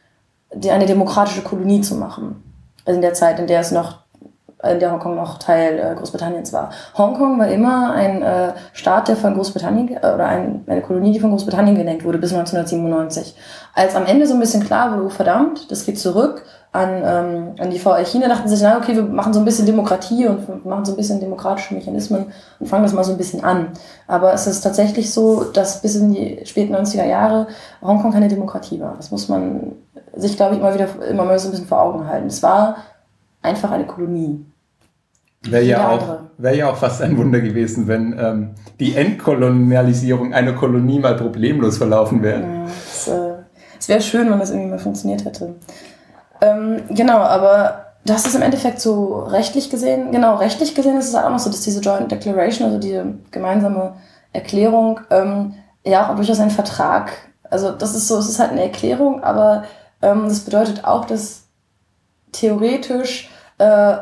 [0.53, 2.43] die, eine demokratische Kolonie zu machen
[2.87, 3.99] also in der Zeit, in der es noch
[4.63, 6.71] in der Hongkong noch Teil äh, Großbritanniens war.
[6.97, 11.19] Hongkong war immer ein äh, Staat, der von Großbritannien äh, oder ein, eine Kolonie, die
[11.19, 13.35] von Großbritannien gelenkt wurde bis 1997.
[13.75, 17.55] Als am Ende so ein bisschen klar wurde, oh verdammt, das geht zurück an, ähm,
[17.59, 20.65] an die VR China, dachten sich, na okay, wir machen so ein bisschen Demokratie und
[20.65, 23.69] machen so ein bisschen demokratische Mechanismen und fangen das mal so ein bisschen an.
[24.07, 27.47] Aber es ist tatsächlich so, dass bis in die späten 90er Jahre
[27.81, 28.95] Hongkong keine Demokratie war.
[28.97, 29.73] Das muss man
[30.15, 32.27] sich, glaube ich, immer wieder immer mal so ein bisschen vor Augen halten.
[32.27, 32.77] Es war
[33.41, 34.45] einfach eine Kolonie.
[35.43, 40.53] Wäre ja, auch, wär ja auch fast ein Wunder gewesen, wenn ähm, die Entkolonialisierung einer
[40.53, 42.41] Kolonie mal problemlos verlaufen wäre.
[42.41, 43.33] Ja, es, äh,
[43.79, 45.55] es wäre schön, wenn das irgendwie mal funktioniert hätte.
[46.41, 51.15] Ähm, genau, aber das ist im Endeffekt so rechtlich gesehen, genau, rechtlich gesehen ist es
[51.15, 52.99] auch noch so, dass diese Joint Declaration, also die
[53.31, 53.95] gemeinsame
[54.33, 55.53] Erklärung, ähm,
[55.85, 57.11] ja auch durchaus ein Vertrag,
[57.49, 59.63] also das ist so, es ist halt eine Erklärung, aber
[60.01, 61.46] ähm, das bedeutet auch, dass
[62.31, 63.97] theoretisch äh,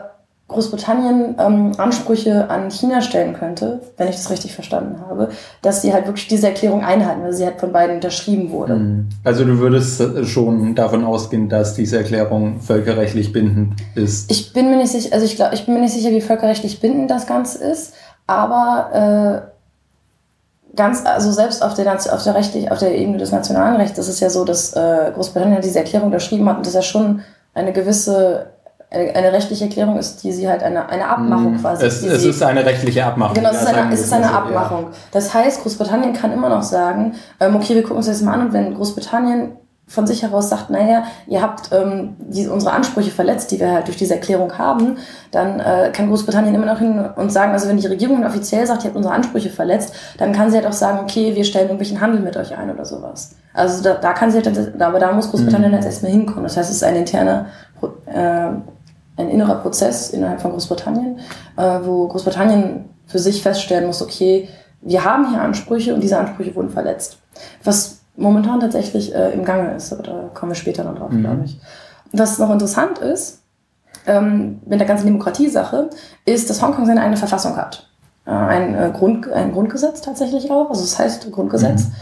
[0.47, 5.29] Großbritannien ähm, Ansprüche an China stellen könnte, wenn ich das richtig verstanden habe,
[5.63, 8.75] dass sie halt wirklich diese Erklärung einhalten, weil sie halt von beiden unterschrieben wurde.
[8.75, 9.09] Mhm.
[9.23, 14.29] Also du würdest äh, schon davon ausgehen, dass diese Erklärung völkerrechtlich bindend ist?
[14.29, 16.79] Ich bin mir nicht sicher, also ich glaube, ich bin mir nicht sicher, wie völkerrechtlich
[16.79, 17.95] bindend das Ganze ist,
[18.27, 23.77] aber äh, ganz, also selbst auf der, auf der rechtlich, auf der Ebene des nationalen
[23.77, 26.83] Rechts ist es ja so, dass äh, Großbritannien diese Erklärung unterschrieben hat und das ja
[26.83, 27.21] schon
[27.55, 28.51] eine gewisse
[28.91, 31.59] eine rechtliche Erklärung ist, die sie halt eine, eine Abmachung mhm.
[31.59, 31.85] quasi.
[31.85, 33.33] Es, es ist eine rechtliche Abmachung.
[33.33, 34.87] Genau, es ist eine, es ist eine Abmachung.
[35.11, 38.47] Das heißt, Großbritannien kann immer noch sagen, ähm, okay, wir gucken uns das mal an
[38.47, 43.51] und wenn Großbritannien von sich heraus sagt, naja, ihr habt ähm, die, unsere Ansprüche verletzt,
[43.51, 44.97] die wir halt durch diese Erklärung haben,
[45.31, 48.83] dann äh, kann Großbritannien immer noch hin und sagen, also wenn die Regierung offiziell sagt,
[48.83, 52.01] ihr habt unsere Ansprüche verletzt, dann kann sie halt auch sagen, okay, wir stellen irgendwelchen
[52.01, 53.35] Handel mit euch ein oder sowas.
[53.53, 55.77] Also da, da kann sie halt, aber da muss Großbritannien mhm.
[55.77, 56.43] jetzt erstmal hinkommen.
[56.43, 57.45] Das heißt, es ist ein interner
[58.07, 58.49] äh,
[59.17, 61.19] ein innerer Prozess innerhalb von Großbritannien,
[61.57, 64.49] äh, wo Großbritannien für sich feststellen muss, okay,
[64.81, 67.17] wir haben hier Ansprüche und diese Ansprüche wurden verletzt.
[67.63, 71.21] Was momentan tatsächlich äh, im Gange ist, aber da kommen wir später noch drauf, mhm.
[71.21, 71.59] glaube ich.
[72.11, 73.41] Was noch interessant ist,
[74.07, 75.89] ähm, mit der ganzen Demokratiesache,
[76.25, 77.89] ist, dass Hongkong seine eigene Verfassung hat.
[78.25, 81.93] Äh, ein, äh, Grund, ein Grundgesetz tatsächlich auch, also es das heißt Grundgesetz, mhm.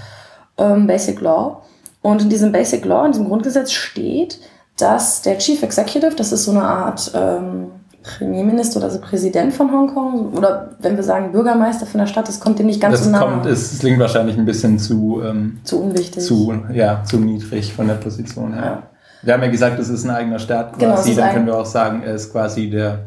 [0.57, 1.61] ähm, Basic Law.
[2.01, 4.39] Und in diesem Basic Law, in diesem Grundgesetz steht,
[4.77, 7.71] dass der Chief Executive, das ist so eine Art ähm,
[8.03, 12.39] Premierminister oder also Präsident von Hongkong, oder wenn wir sagen Bürgermeister von der Stadt, das
[12.39, 13.19] kommt dem nicht ganz das so nah.
[13.19, 16.23] Kommt, es klingt wahrscheinlich ein bisschen zu, ähm, zu unwichtig.
[16.23, 18.63] Zu, ja, zu niedrig von der Position her.
[18.63, 18.83] Ja.
[19.21, 21.65] Wir haben ja gesagt, es ist ein eigener Staat genau, quasi, dann können wir auch
[21.65, 22.99] sagen, er ist quasi der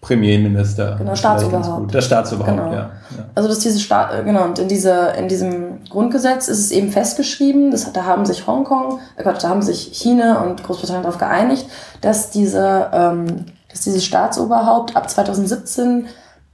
[0.00, 0.96] Premierminister.
[0.96, 1.92] Genau, Staatsoberhaupt.
[1.92, 2.72] Der Staatsoberhaupt, genau.
[2.72, 3.24] ja, ja.
[3.34, 6.90] Also dass diese Staat, äh, genau, und in, dieser, in diesem Grundgesetz ist es eben
[6.90, 11.18] festgeschrieben, das, da haben sich Hongkong, äh Gott, da haben sich China und Großbritannien darauf
[11.18, 11.66] geeinigt,
[12.00, 16.06] dass diese, ähm, dass dieses Staatsoberhaupt ab 2017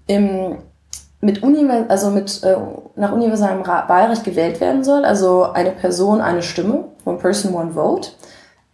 [0.06, 0.58] im,
[1.20, 2.56] mit Univers also mit, äh,
[2.94, 5.04] nach universellem Wahlrecht gewählt werden soll.
[5.04, 8.10] Also eine Person, eine Stimme, one person, one vote.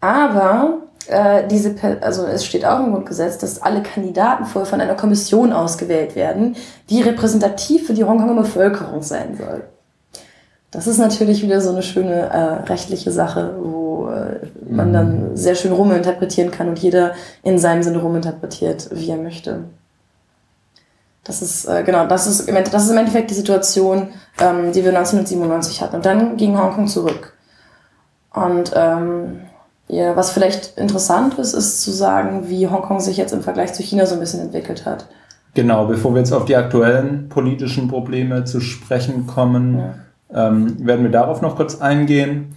[0.01, 4.95] Aber äh, diese, also es steht auch im Grundgesetz, dass alle Kandidaten vorher von einer
[4.95, 6.57] Kommission ausgewählt werden,
[6.91, 9.65] die repräsentativ für die Hongkonger Bevölkerung sein soll.
[10.73, 14.93] Das ist natürlich wieder so eine schöne äh, rechtliche Sache, wo äh, man mhm.
[14.93, 19.65] dann sehr schön ruminterpretieren kann und jeder in seinem Sinne ruminterpretiert, wie er möchte.
[21.25, 24.09] Das ist, äh, genau, das ist, im das ist im Endeffekt die Situation,
[24.41, 25.97] ähm, die wir 1997 hatten.
[25.97, 27.35] Und dann ging Hongkong zurück.
[28.33, 29.41] Und ähm,
[29.89, 33.83] ja, was vielleicht interessant ist, ist zu sagen, wie Hongkong sich jetzt im Vergleich zu
[33.83, 35.07] China so ein bisschen entwickelt hat.
[35.53, 39.95] Genau, bevor wir jetzt auf die aktuellen politischen Probleme zu sprechen kommen, ja
[40.35, 42.57] ähm, werden wir darauf noch kurz eingehen.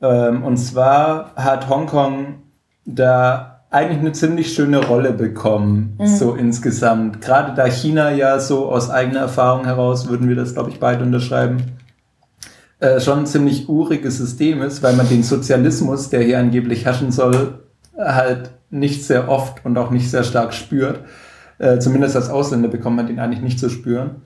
[0.00, 2.42] Ähm, und zwar hat Hongkong
[2.84, 6.06] da eigentlich eine ziemlich schöne Rolle bekommen, mhm.
[6.06, 7.20] so insgesamt.
[7.20, 11.02] Gerade da China ja so aus eigener Erfahrung heraus, würden wir das, glaube ich, beide
[11.02, 11.72] unterschreiben,
[12.78, 17.10] äh, schon ein ziemlich uriges System ist, weil man den Sozialismus, der hier angeblich herrschen
[17.10, 17.60] soll,
[17.96, 21.00] halt nicht sehr oft und auch nicht sehr stark spürt.
[21.58, 24.22] Äh, zumindest als Ausländer bekommt man den eigentlich nicht zu spüren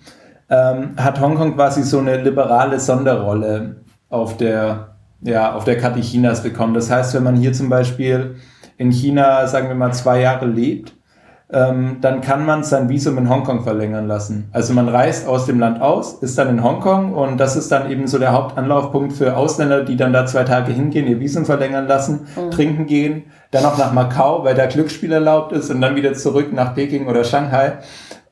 [0.50, 3.76] ähm, hat Hongkong quasi so eine liberale Sonderrolle
[4.08, 6.74] auf der, ja, auf der Karte Chinas bekommen.
[6.74, 8.36] Das heißt, wenn man hier zum Beispiel
[8.76, 10.94] in China, sagen wir mal, zwei Jahre lebt,
[11.50, 14.50] ähm, dann kann man sein Visum in Hongkong verlängern lassen.
[14.52, 17.90] Also man reist aus dem Land aus, ist dann in Hongkong und das ist dann
[17.90, 21.86] eben so der Hauptanlaufpunkt für Ausländer, die dann da zwei Tage hingehen, ihr Visum verlängern
[21.86, 22.50] lassen, mhm.
[22.50, 26.52] trinken gehen, dann auch nach Macau, weil da Glücksspiel erlaubt ist und dann wieder zurück
[26.52, 27.78] nach Peking oder Shanghai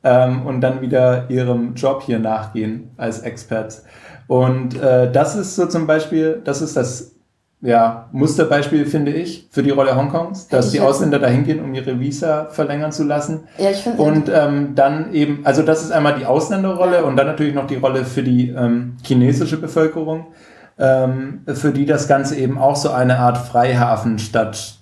[0.07, 3.85] ähm, und dann wieder ihrem Job hier nachgehen als Experts.
[4.29, 7.17] Und äh, das ist so zum Beispiel, das ist das
[7.61, 11.75] ja, Musterbeispiel, finde ich, für die Rolle Hongkongs, dass ich die Ausländer dahin gehen, um
[11.75, 13.49] ihre Visa verlängern zu lassen.
[13.59, 14.01] Ja, ich finde.
[14.01, 17.77] Und ähm, dann eben, also das ist einmal die Ausländerrolle und dann natürlich noch die
[17.77, 20.29] Rolle für die ähm, chinesische Bevölkerung,
[20.79, 24.77] ähm, für die das Ganze eben auch so eine Art Freihafenstadt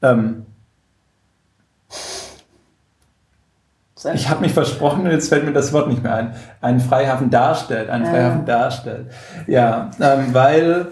[0.00, 0.46] ähm,
[4.12, 6.34] ich habe mich versprochen und jetzt fällt mir das Wort nicht mehr ein.
[6.60, 8.10] Einen Freihafen darstellt, einen ja.
[8.10, 9.06] Freihafen darstellt.
[9.46, 10.86] Ja, ähm, weil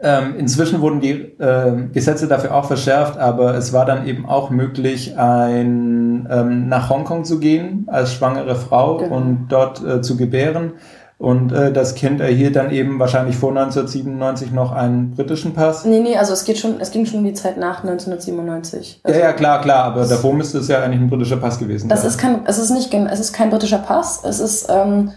[0.00, 4.50] ähm, inzwischen wurden die äh, Gesetze dafür auch verschärft, aber es war dann eben auch
[4.50, 9.16] möglich, ein, ähm, nach Hongkong zu gehen als schwangere Frau genau.
[9.16, 10.72] und dort äh, zu gebären.
[11.18, 15.86] Und äh, das Kind erhielt dann eben wahrscheinlich vor 1997 noch einen britischen Pass.
[15.86, 19.00] Nee, nee, also es geht schon, es ging schon um die Zeit nach 1997.
[19.02, 21.88] Also ja, ja, klar, klar, aber davor müsste es ja eigentlich ein britischer Pass gewesen
[21.88, 22.10] das sein.
[22.10, 25.10] Ist kein, es ist nicht, es ist kein britischer Pass, es ist, ähm,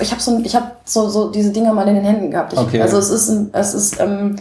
[0.00, 2.54] ich habe so, ich habe so, so diese Dinger mal in den Händen gehabt.
[2.54, 2.80] Ich, okay.
[2.80, 4.36] Also es ist, es ist, ähm,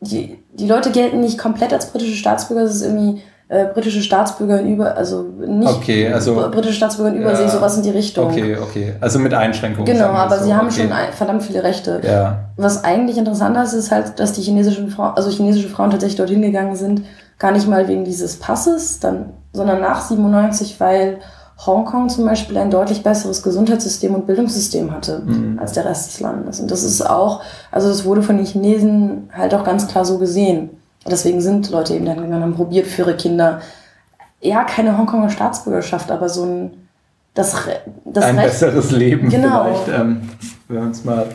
[0.00, 4.60] die, die Leute gelten nicht komplett als britische Staatsbürger, es ist irgendwie äh, britische Staatsbürger
[4.60, 8.26] in über, also nicht okay, also, britische Staatsbürger in Übersee, ja, sowas in die Richtung.
[8.26, 8.94] Okay, okay.
[9.00, 9.92] Also mit Einschränkungen.
[9.92, 10.44] Genau, aber so.
[10.44, 10.82] sie haben okay.
[10.82, 12.00] schon verdammt viele Rechte.
[12.04, 12.44] Ja.
[12.56, 16.42] Was eigentlich interessanter ist, ist halt, dass die chinesischen Frauen, also chinesische Frauen tatsächlich dorthin
[16.42, 17.02] gegangen sind,
[17.40, 21.18] gar nicht mal wegen dieses Passes, dann, sondern nach 97, weil
[21.66, 25.58] Hongkong zum Beispiel ein deutlich besseres Gesundheitssystem und Bildungssystem hatte mhm.
[25.58, 26.60] als der Rest des Landes.
[26.60, 30.18] Und das ist auch, also das wurde von den Chinesen halt auch ganz klar so
[30.18, 30.70] gesehen.
[31.08, 33.60] Deswegen sind Leute eben dann gegangen und haben probiert für ihre Kinder,
[34.40, 36.88] ja, keine Hongkonger Staatsbürgerschaft, aber so ein,
[37.34, 37.56] das,
[38.04, 39.64] das ein Recht, besseres Leben genau.
[39.64, 40.28] vielleicht, ähm,
[40.68, 41.26] wenn man es mal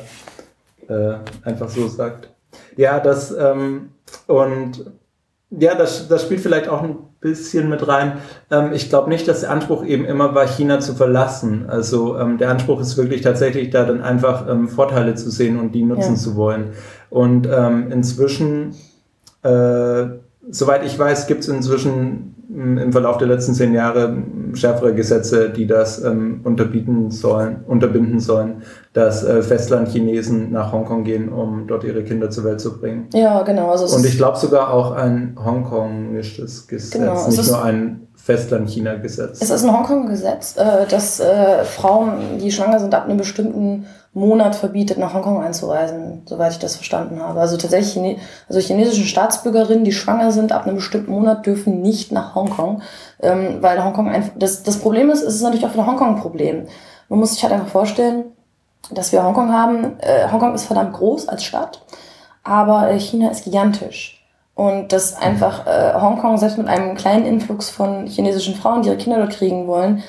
[0.88, 2.30] äh, einfach so sagt.
[2.78, 3.92] Ja, das ähm,
[4.28, 4.86] und
[5.50, 8.18] ja, das, das spielt vielleicht auch ein bisschen mit rein.
[8.52, 11.66] Ähm, ich glaube nicht, dass der Anspruch eben immer war, China zu verlassen.
[11.70, 15.74] Also ähm, der Anspruch ist wirklich tatsächlich da dann einfach ähm, Vorteile zu sehen und
[15.74, 16.20] die nutzen ja.
[16.20, 16.74] zu wollen.
[17.10, 18.76] Und ähm, inzwischen
[19.46, 20.08] äh,
[20.50, 24.16] soweit ich weiß, gibt es inzwischen im Verlauf der letzten zehn Jahre
[24.54, 28.62] schärfere Gesetze, die das ähm, unterbieten sollen, unterbinden sollen,
[28.94, 33.08] dass äh, Festlandchinesen nach Hongkong gehen, um dort ihre Kinder zur Welt zu bringen.
[33.14, 33.72] Ja, genau.
[33.72, 39.40] Also Und ich glaube sogar auch ein Hongkongisches Gesetz, genau, nicht nur ein Festland-China-Gesetz.
[39.40, 43.86] Es ist ein Hongkong-Gesetz, äh, dass äh, Frauen, die schwanger sind, ab einem bestimmten
[44.16, 47.40] Monat verbietet, nach Hongkong einzureisen, soweit ich das verstanden habe.
[47.40, 48.16] Also tatsächlich, Chine
[48.50, 52.82] also chinesische Staatsbürgerinnen, die schwanger sind, ab einem bestimmten Monat dürfen nicht nach Hongkong,
[53.22, 56.66] ähm, weil Hongkong einfach, das, das Problem ist, es ist natürlich auch wieder Hongkong-Problem.
[57.10, 58.24] Man muss sich halt einfach vorstellen,
[58.90, 60.00] dass wir Hongkong haben.
[60.00, 61.86] Äh, Hongkong ist verdammt groß als Stadt,
[62.44, 64.15] aber äh, China ist gigantisch.
[64.56, 68.98] Und dass einfach äh, Hongkong selbst mit einem kleinen Influx von chinesischen Frauen, die ihre
[68.98, 70.02] Kinder dort kriegen wollen,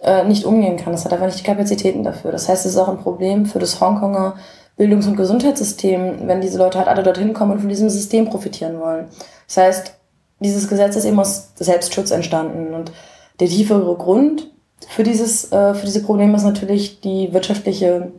[0.00, 0.92] äh, nicht umgehen kann.
[0.92, 2.30] Das hat einfach nicht die Kapazitäten dafür.
[2.30, 4.36] Das heißt, es ist auch ein Problem für das Hongkonger
[4.76, 8.78] Bildungs- und Gesundheitssystem, wenn diese Leute halt alle dorthin kommen und von diesem System profitieren
[8.78, 9.08] wollen.
[9.48, 9.94] Das heißt,
[10.38, 12.92] dieses Gesetz ist eben aus Selbstschutz entstanden und
[13.40, 14.50] der tiefere Grund
[14.88, 18.12] für dieses, äh, für diese Probleme ist natürlich die wirtschaftliche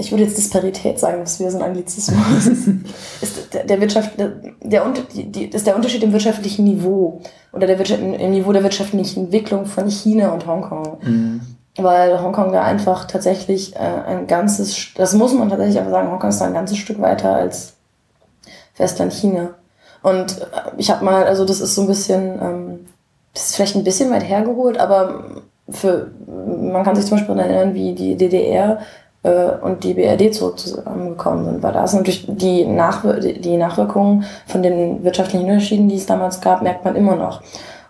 [0.00, 2.46] ich würde jetzt Disparität sagen, das wieder so ein Anglizismus.
[3.20, 4.32] ist der, der Wirtschaft, der,
[4.62, 7.20] der, die, ist der Unterschied im wirtschaftlichen Niveau
[7.52, 10.98] oder der Wirtschaft, im Niveau der wirtschaftlichen Entwicklung von China und Hongkong.
[11.02, 11.40] Mhm.
[11.76, 16.30] Weil Hongkong da einfach tatsächlich äh, ein ganzes, das muss man tatsächlich einfach sagen, Hongkong
[16.30, 17.74] ist da ein ganzes Stück weiter als
[18.74, 19.50] Festland China.
[20.02, 20.44] Und äh,
[20.76, 22.86] ich habe mal, also das ist so ein bisschen, ähm,
[23.34, 27.74] das ist vielleicht ein bisschen weit hergeholt, aber für, man kann sich zum Beispiel erinnern,
[27.74, 28.80] wie die DDR
[29.22, 35.02] und die BRD zurückgekommen sind, weil da ist natürlich die, Nachwir die Nachwirkungen von den
[35.02, 37.42] wirtschaftlichen Unterschieden, die es damals gab, merkt man immer noch.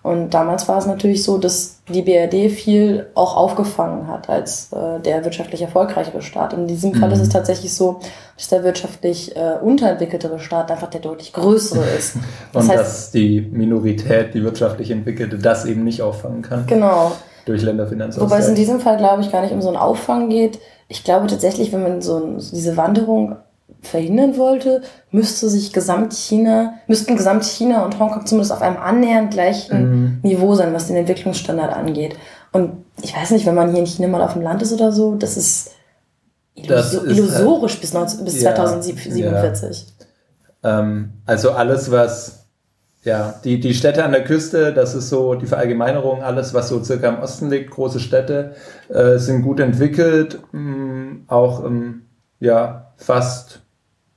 [0.02, 5.00] Und damals war es natürlich so, dass die BRD viel auch aufgefangen hat als äh,
[5.00, 6.54] der wirtschaftlich erfolgreichere Staat.
[6.54, 7.32] Und in diesem Fall ist es mhm.
[7.32, 8.00] tatsächlich so,
[8.36, 12.16] dass der wirtschaftlich äh, unterentwickeltere Staat einfach der deutlich größere ist.
[12.52, 16.66] Das Und heißt, dass die Minorität, die wirtschaftlich entwickelte, das eben nicht auffangen kann.
[16.66, 17.12] Genau.
[17.44, 18.30] Durch Länderfinanzausgleich.
[18.30, 20.58] Wobei es in diesem Fall, glaube ich, gar nicht um so ein Auffangen geht.
[20.88, 23.36] Ich glaube tatsächlich, wenn man so, diese Wanderung
[23.82, 30.20] verhindern wollte, müsste sich Gesamtchina, müssten Gesamtchina und Hongkong zumindest auf einem annähernd gleichen mhm.
[30.22, 32.16] Niveau sein, was den Entwicklungsstandard angeht.
[32.52, 34.90] Und ich weiß nicht, wenn man hier in China mal auf dem Land ist oder
[34.90, 35.70] so, das ist,
[36.66, 39.86] das ist illusorisch äh, bis, 19, bis ja, 2047.
[40.64, 40.80] Ja.
[40.80, 42.47] Ähm, also alles, was
[43.04, 46.82] ja, die, die Städte an der Küste, das ist so die Verallgemeinerung, alles, was so
[46.82, 48.54] circa im Osten liegt, große Städte,
[48.88, 52.02] äh, sind gut entwickelt, mh, mm, auch ähm,
[52.40, 53.60] ja, fast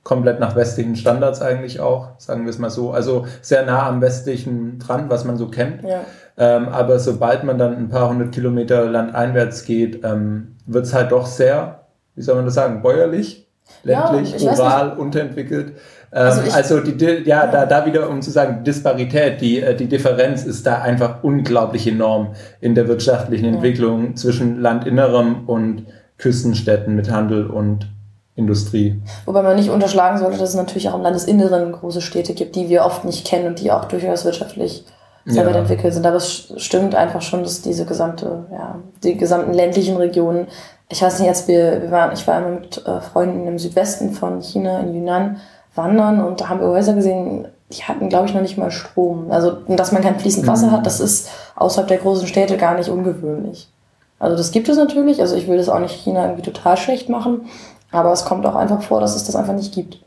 [0.02, 2.90] komplett nach westlichen Standards eigentlich auch, sagen wir es mal so.
[2.90, 5.84] Also sehr nah am westlichen dran, was man so kennt.
[5.84, 6.00] Ja.
[6.36, 11.12] Ähm, aber sobald man dann ein paar hundert Kilometer landeinwärts geht, ähm, wird es halt
[11.12, 13.48] doch sehr, wie soll man das sagen, bäuerlich,
[13.84, 15.74] ländlich, ja, oval, unterentwickelt.
[16.12, 19.74] Ähm, also, also, die, ja, ja, Da, da wieder, um zu sagen, Disparität, die, äh,
[19.74, 25.86] die Differenz ist da einfach unglaublich enorm in der wirtschaftlichen Entwicklung zwischen Landinnerem und
[26.18, 27.88] Küstenstädten mit Handel und
[28.34, 29.00] Industrie.
[29.24, 32.68] Wobei man nicht unterschlagen sollte, dass es natürlich auch im Landesinneren große Städte gibt, die
[32.68, 34.84] wir oft nicht kennen und die auch durchaus wirtschaftlich
[35.24, 35.48] sehr ja.
[35.48, 36.06] weit entwickelt sind.
[36.06, 40.46] Aber es stimmt einfach schon, dass diese gesamte, ja, die gesamten ländlichen Regionen,
[40.88, 44.12] ich weiß nicht, jetzt wir, wir waren, ich war einmal mit äh, Freunden im Südwesten
[44.12, 45.36] von China, in Yunnan,
[45.74, 49.30] wandern und da haben wir Häuser gesehen, die hatten, glaube ich, noch nicht mal Strom.
[49.30, 50.72] Also, dass man kein fließend Wasser mhm.
[50.72, 53.70] hat, das ist außerhalb der großen Städte gar nicht ungewöhnlich.
[54.18, 55.20] Also, das gibt es natürlich.
[55.20, 57.46] Also, ich will das auch nicht China irgendwie total schlecht machen.
[57.90, 59.98] Aber es kommt auch einfach vor, dass es das einfach nicht gibt.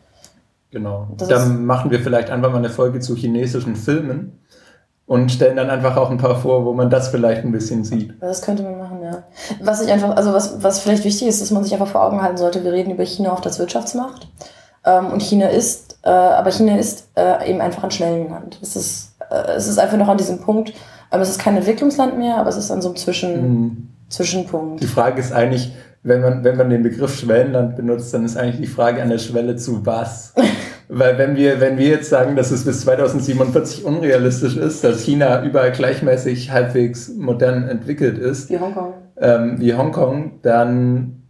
[0.72, 1.08] Genau.
[1.18, 4.40] Das dann machen wir vielleicht einfach mal eine Folge zu chinesischen Filmen
[5.06, 8.14] und stellen dann einfach auch ein paar vor, wo man das vielleicht ein bisschen sieht.
[8.20, 9.24] Das könnte man machen, ja.
[9.62, 12.22] Was ich einfach, also was, was vielleicht wichtig ist, dass man sich einfach vor Augen
[12.22, 14.28] halten sollte, wir reden über China oft als Wirtschaftsmacht.
[14.86, 18.60] Ähm, und China ist, äh, aber China ist äh, eben einfach ein Schwellenland.
[18.62, 20.74] Es ist, äh, es ist einfach noch an diesem Punkt,
[21.10, 23.90] aber es ist kein Entwicklungsland mehr, aber es ist an so einem Zwischen, mhm.
[24.10, 24.84] Zwischenpunkt.
[24.84, 28.62] Die Frage ist eigentlich, wenn man, wenn man den Begriff Schwellenland benutzt, dann ist eigentlich
[28.62, 30.34] die Frage an der Schwelle zu was.
[30.88, 35.44] Weil wenn wir, wenn wir jetzt sagen, dass es bis 2047 unrealistisch ist, dass China
[35.44, 41.25] überall gleichmäßig halbwegs modern entwickelt ist, wie Hongkong, ähm, wie Hongkong dann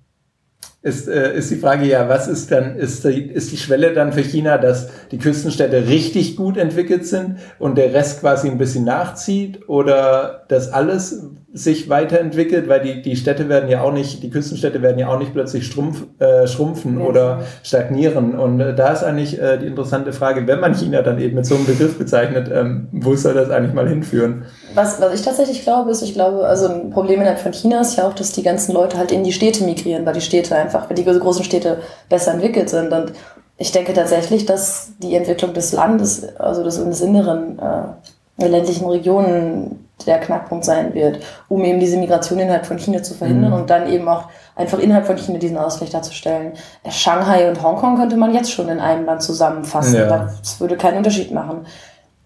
[0.85, 4.13] ist, äh, ist die Frage ja, was ist dann, ist die, ist die Schwelle dann
[4.13, 8.85] für China, dass die Küstenstädte richtig gut entwickelt sind und der Rest quasi ein bisschen
[8.85, 11.23] nachzieht oder dass alles
[11.55, 15.17] sich weiterentwickelt, weil die, die Städte werden ja auch nicht, die Küstenstädte werden ja auch
[15.17, 17.05] nicht plötzlich schrumpf, äh, schrumpfen ja.
[17.05, 18.37] oder stagnieren.
[18.37, 21.45] Und äh, da ist eigentlich äh, die interessante Frage, wenn man China dann eben mit
[21.45, 24.43] so einem Begriff bezeichnet, ähm, wo soll das eigentlich mal hinführen?
[24.73, 27.95] Was, was ich tatsächlich glaube, ist, ich glaube, also ein Problem innerhalb von China ist
[27.95, 30.89] ja auch, dass die ganzen Leute halt in die Städte migrieren, weil die Städte einfach,
[30.89, 31.77] weil die großen Städte
[32.09, 32.91] besser entwickelt sind.
[32.91, 33.13] Und
[33.57, 39.84] ich denke tatsächlich, dass die Entwicklung des Landes, also des, des Inneren, äh, ländlichen Regionen
[40.05, 43.57] der Knackpunkt sein wird, um eben diese Migration innerhalb von China zu verhindern mhm.
[43.57, 46.53] und dann eben auch einfach innerhalb von China diesen Ausgleich darzustellen.
[46.89, 49.95] Shanghai und Hongkong könnte man jetzt schon in einem Land zusammenfassen.
[49.95, 50.29] Ja.
[50.39, 51.65] Das würde keinen Unterschied machen.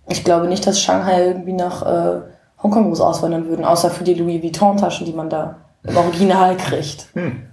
[0.07, 2.21] Ich glaube nicht, dass Shanghai irgendwie nach äh,
[2.61, 7.07] Hongkong groß auswandern würden, außer für die Louis Vuitton-Taschen, die man da im Original kriegt.
[7.13, 7.43] Hm.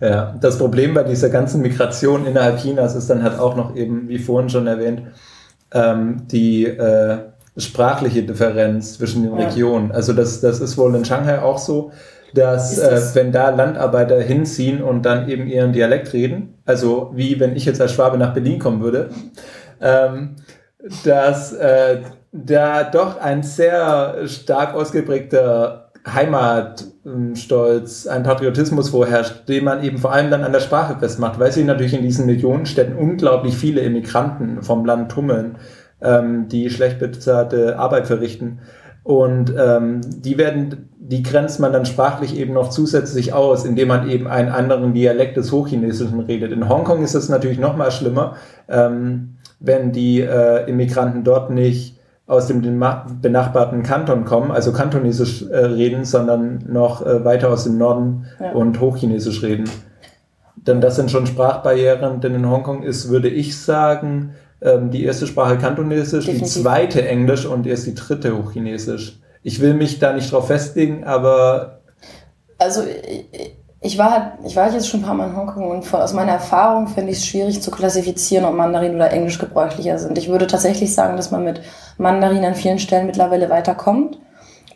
[0.00, 4.08] Ja, das Problem bei dieser ganzen Migration innerhalb Chinas ist dann halt auch noch eben,
[4.08, 5.02] wie vorhin schon erwähnt,
[5.72, 7.18] ähm, die äh,
[7.56, 9.46] sprachliche Differenz zwischen den ja.
[9.46, 9.92] Regionen.
[9.92, 11.92] Also das, das ist wohl in Shanghai auch so,
[12.34, 17.54] dass äh, wenn da Landarbeiter hinziehen und dann eben ihren Dialekt reden, also wie wenn
[17.54, 19.10] ich jetzt als Schwabe nach Berlin kommen würde,
[19.80, 20.36] ähm,
[21.04, 21.98] dass äh,
[22.32, 30.30] da doch ein sehr stark ausgeprägter Heimatstolz, ein Patriotismus vorherrscht, den man eben vor allem
[30.30, 34.84] dann an der Sprache festmacht, weil sich natürlich in diesen Millionenstädten unglaublich viele Immigranten vom
[34.84, 35.58] Land tummeln
[36.02, 38.60] ähm, die schlecht bezahlte Arbeit verrichten.
[39.04, 44.08] Und ähm, die werden, die grenzt man dann sprachlich eben noch zusätzlich aus, indem man
[44.08, 46.52] eben einen anderen Dialekt des Hochchinesischen redet.
[46.52, 48.36] In Hongkong ist es natürlich noch mal schlimmer,
[48.68, 51.98] ähm, wenn die äh, Immigranten dort nicht
[52.28, 52.62] aus dem
[53.20, 58.52] benachbarten Kanton kommen, also Kantonesisch äh, reden, sondern noch äh, weiter aus dem Norden ja.
[58.52, 59.68] und Hochchinesisch reden.
[60.54, 64.30] Denn das sind schon Sprachbarrieren, denn in Hongkong ist, würde ich sagen,
[64.62, 66.54] ähm, die erste Sprache Kantonesisch, Definitiv.
[66.54, 69.18] die zweite Englisch und erst die dritte Hochchinesisch.
[69.42, 71.80] Ich will mich da nicht drauf festlegen, aber.
[72.58, 72.82] Also,
[73.80, 76.12] ich war halt, ich war jetzt schon ein paar Mal in Hongkong und von, aus
[76.12, 80.16] meiner Erfahrung finde ich es schwierig zu klassifizieren, ob Mandarin oder Englisch gebräuchlicher sind.
[80.16, 81.60] Ich würde tatsächlich sagen, dass man mit
[81.98, 84.18] Mandarin an vielen Stellen mittlerweile weiterkommt,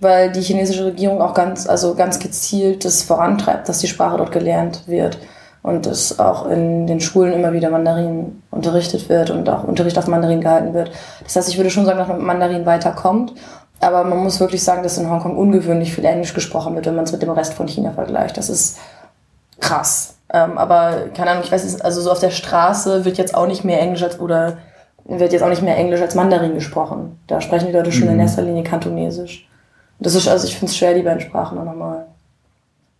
[0.00, 4.32] weil die chinesische Regierung auch ganz, also ganz gezielt das vorantreibt, dass die Sprache dort
[4.32, 5.18] gelernt wird
[5.66, 10.06] und dass auch in den Schulen immer wieder Mandarin unterrichtet wird und auch Unterricht auf
[10.06, 10.92] Mandarin gehalten wird.
[11.24, 13.32] Das heißt, ich würde schon sagen, dass man mit Mandarin weiterkommt.
[13.80, 17.04] Aber man muss wirklich sagen, dass in Hongkong ungewöhnlich viel Englisch gesprochen wird, wenn man
[17.04, 18.36] es mit dem Rest von China vergleicht.
[18.36, 18.78] Das ist
[19.58, 20.14] krass.
[20.32, 23.48] Ähm, aber keine Ahnung, ich weiß es, also so auf der Straße wird jetzt auch
[23.48, 24.58] nicht mehr Englisch als oder
[25.04, 27.18] wird jetzt auch nicht mehr Englisch als Mandarin gesprochen.
[27.26, 28.14] Da sprechen die Leute schon mhm.
[28.14, 29.48] in erster Linie Kantonesisch.
[29.98, 32.06] Das ist also ich finde es schwer, die beiden Sprachen auch nochmal.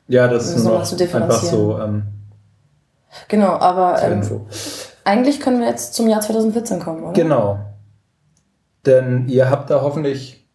[0.09, 1.79] Ja, das ist noch einfach so.
[1.79, 2.03] Ähm
[3.29, 4.23] Genau, aber ähm,
[5.05, 7.13] eigentlich können wir jetzt zum Jahr 2014 kommen, oder?
[7.13, 7.59] Genau.
[8.85, 10.49] Denn ihr habt da hoffentlich,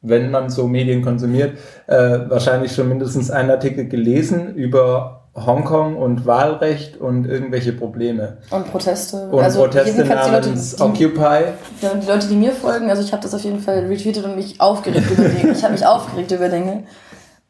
[0.00, 6.26] wenn man so Medien konsumiert, äh, wahrscheinlich schon mindestens einen Artikel gelesen über Hongkong und
[6.26, 8.38] Wahlrecht und irgendwelche Probleme.
[8.50, 9.28] Und Proteste.
[9.30, 11.44] Und also Proteste namens die Leute, die, Occupy.
[11.80, 14.60] Die, Leute, die mir folgen, also ich habe das auf jeden Fall retweetet und mich
[14.60, 15.52] aufgeregt über Dinge.
[15.52, 16.84] Ich habe mich aufgeregt über Dinge.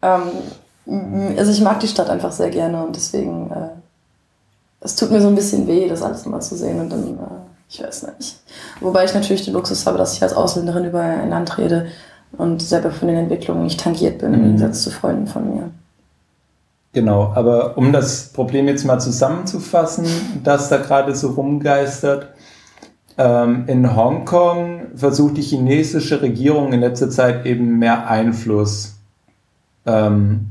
[0.02, 3.79] Ähm, also ich mag die Stadt einfach sehr gerne und deswegen äh,
[4.80, 7.40] es tut mir so ein bisschen weh, das alles mal zu sehen und dann, äh,
[7.68, 8.40] ich weiß nicht.
[8.80, 11.86] Wobei ich natürlich den Luxus habe, dass ich als Ausländerin über ein Land rede
[12.32, 14.44] und selber von den Entwicklungen nicht tangiert bin, im mhm.
[14.44, 15.70] Gegensatz zu Freunden von mir.
[16.92, 20.06] Genau, aber um das Problem jetzt mal zusammenzufassen,
[20.42, 22.28] das da gerade so rumgeistert,
[23.16, 28.96] ähm, in Hongkong versucht die chinesische Regierung in letzter Zeit eben mehr Einfluss
[29.86, 30.46] ähm,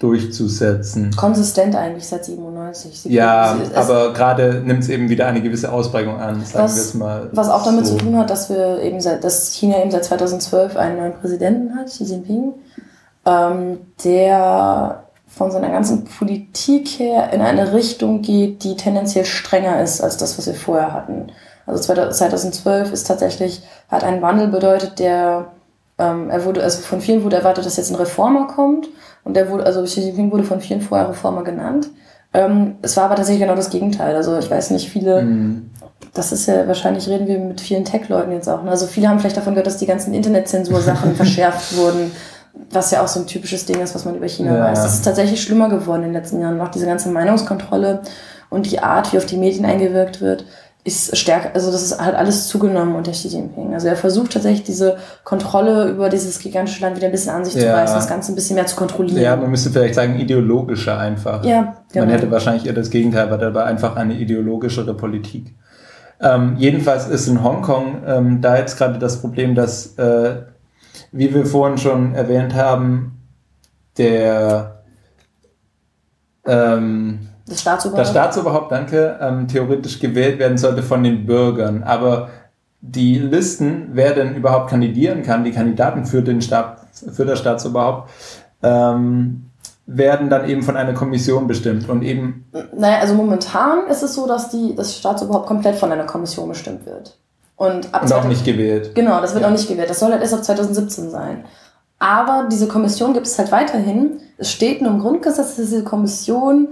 [0.00, 1.14] durchzusetzen.
[1.14, 3.00] Konsistent eigentlich seit 97.
[3.02, 6.94] Sie ja, aber gerade nimmt es eben wieder eine gewisse Ausprägung an, sagen wir es
[6.94, 7.28] mal.
[7.32, 7.96] Was auch damit so.
[7.96, 11.76] zu tun hat, dass wir eben seit, dass China eben seit 2012 einen neuen Präsidenten
[11.76, 12.54] hat, Xi Jinping,
[13.26, 20.00] ähm, der von seiner ganzen Politik her in eine Richtung geht, die tendenziell strenger ist
[20.00, 21.30] als das, was wir vorher hatten.
[21.66, 25.52] Also 2012 ist tatsächlich, hat ein Wandel bedeutet, der,
[25.98, 28.88] ähm, er wurde, also von vielen wurde erwartet, dass jetzt ein Reformer kommt
[29.24, 31.90] und der wurde, also Xi Jinping wurde von vielen vorher Reformer genannt.
[32.32, 34.14] Ähm, es war aber tatsächlich genau das Gegenteil.
[34.14, 35.70] Also ich weiß nicht, viele, mhm.
[36.14, 38.62] das ist ja, wahrscheinlich reden wir mit vielen Tech-Leuten jetzt auch.
[38.62, 38.70] Ne?
[38.70, 42.12] Also viele haben vielleicht davon gehört, dass die ganzen Internetzensur-Sachen verschärft wurden,
[42.70, 44.64] was ja auch so ein typisches Ding ist, was man über China ja.
[44.64, 44.82] weiß.
[44.82, 46.60] Das ist tatsächlich schlimmer geworden in den letzten Jahren.
[46.60, 48.02] Auch diese ganze Meinungskontrolle
[48.48, 50.44] und die Art, wie auf die Medien eingewirkt wird,
[50.90, 53.72] ist stärker, also das ist halt alles zugenommen unter Xi Jinping.
[53.72, 57.54] Also er versucht tatsächlich diese Kontrolle über dieses gigantische Land wieder ein bisschen an sich
[57.54, 57.60] ja.
[57.60, 59.22] zu reißen, das Ganze ein bisschen mehr zu kontrollieren.
[59.22, 61.44] Ja, man müsste vielleicht sagen, ideologischer einfach.
[61.44, 62.06] Ja, genau.
[62.06, 65.54] Man hätte wahrscheinlich eher das Gegenteil, weil aber einfach eine ideologischere Politik.
[66.20, 70.42] Ähm, jedenfalls ist in Hongkong ähm, da jetzt gerade das Problem, dass, äh,
[71.12, 73.22] wie wir vorhin schon erwähnt haben,
[73.96, 74.82] der
[76.46, 78.00] ähm, das Staatsoberhaupt?
[78.00, 81.82] Das Staatsoberhaupt, danke, ähm, theoretisch gewählt werden sollte von den Bürgern.
[81.82, 82.28] Aber
[82.80, 88.10] die Listen, wer denn überhaupt kandidieren kann, die Kandidaten für, den Staat, für das Staatsoberhaupt,
[88.62, 89.46] ähm,
[89.86, 92.46] werden dann eben von einer Kommission bestimmt und eben.
[92.76, 96.86] Naja, also momentan ist es so, dass die, das Staatsoberhaupt komplett von einer Kommission bestimmt
[96.86, 97.18] wird.
[97.56, 98.94] Und, ab und auch nicht gewählt.
[98.94, 99.48] Genau, das wird ja.
[99.48, 99.90] auch nicht gewählt.
[99.90, 101.44] Das soll halt erst ab 2017 sein.
[101.98, 104.20] Aber diese Kommission gibt es halt weiterhin.
[104.38, 106.68] Es steht nur im Grundgesetz, dass diese Kommission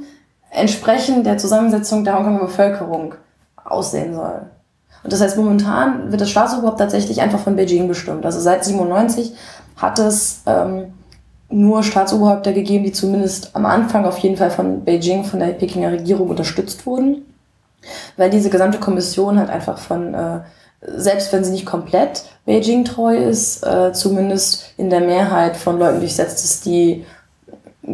[0.50, 3.14] entsprechend der Zusammensetzung der Hongkonger Bevölkerung
[3.64, 4.42] aussehen soll.
[5.04, 8.26] Und das heißt, momentan wird das Staatsoberhaupt tatsächlich einfach von Beijing bestimmt.
[8.26, 9.34] Also seit 97
[9.76, 10.92] hat es ähm,
[11.50, 15.92] nur Staatsoberhäupter gegeben, die zumindest am Anfang auf jeden Fall von Beijing, von der Pekinger
[15.92, 17.24] Regierung unterstützt wurden.
[18.16, 20.40] Weil diese gesamte Kommission halt einfach von, äh,
[20.80, 26.00] selbst wenn sie nicht komplett Beijing treu ist, äh, zumindest in der Mehrheit von Leuten
[26.00, 27.06] durchsetzt ist, die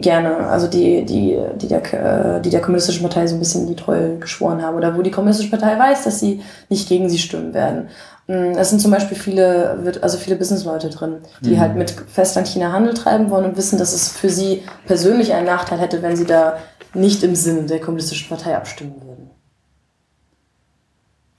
[0.00, 4.18] gerne, also die, die, die, der, die der kommunistischen Partei so ein bisschen die Treue
[4.18, 7.88] geschworen haben oder wo die kommunistische Partei weiß, dass sie nicht gegen sie stimmen werden.
[8.26, 11.60] Mm, es sind zum Beispiel viele, also viele Businessleute drin, die mhm.
[11.60, 15.46] halt mit Festland China Handel treiben wollen und wissen, dass es für sie persönlich einen
[15.46, 16.58] Nachteil hätte, wenn sie da
[16.94, 19.30] nicht im Sinne der kommunistischen Partei abstimmen würden.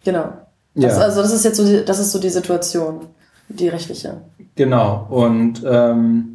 [0.03, 0.33] Genau.
[0.75, 0.89] Ja.
[0.89, 3.07] Das, also das ist jetzt so die, das ist so die Situation,
[3.49, 4.21] die rechtliche.
[4.55, 5.07] Genau.
[5.09, 6.34] Und ähm,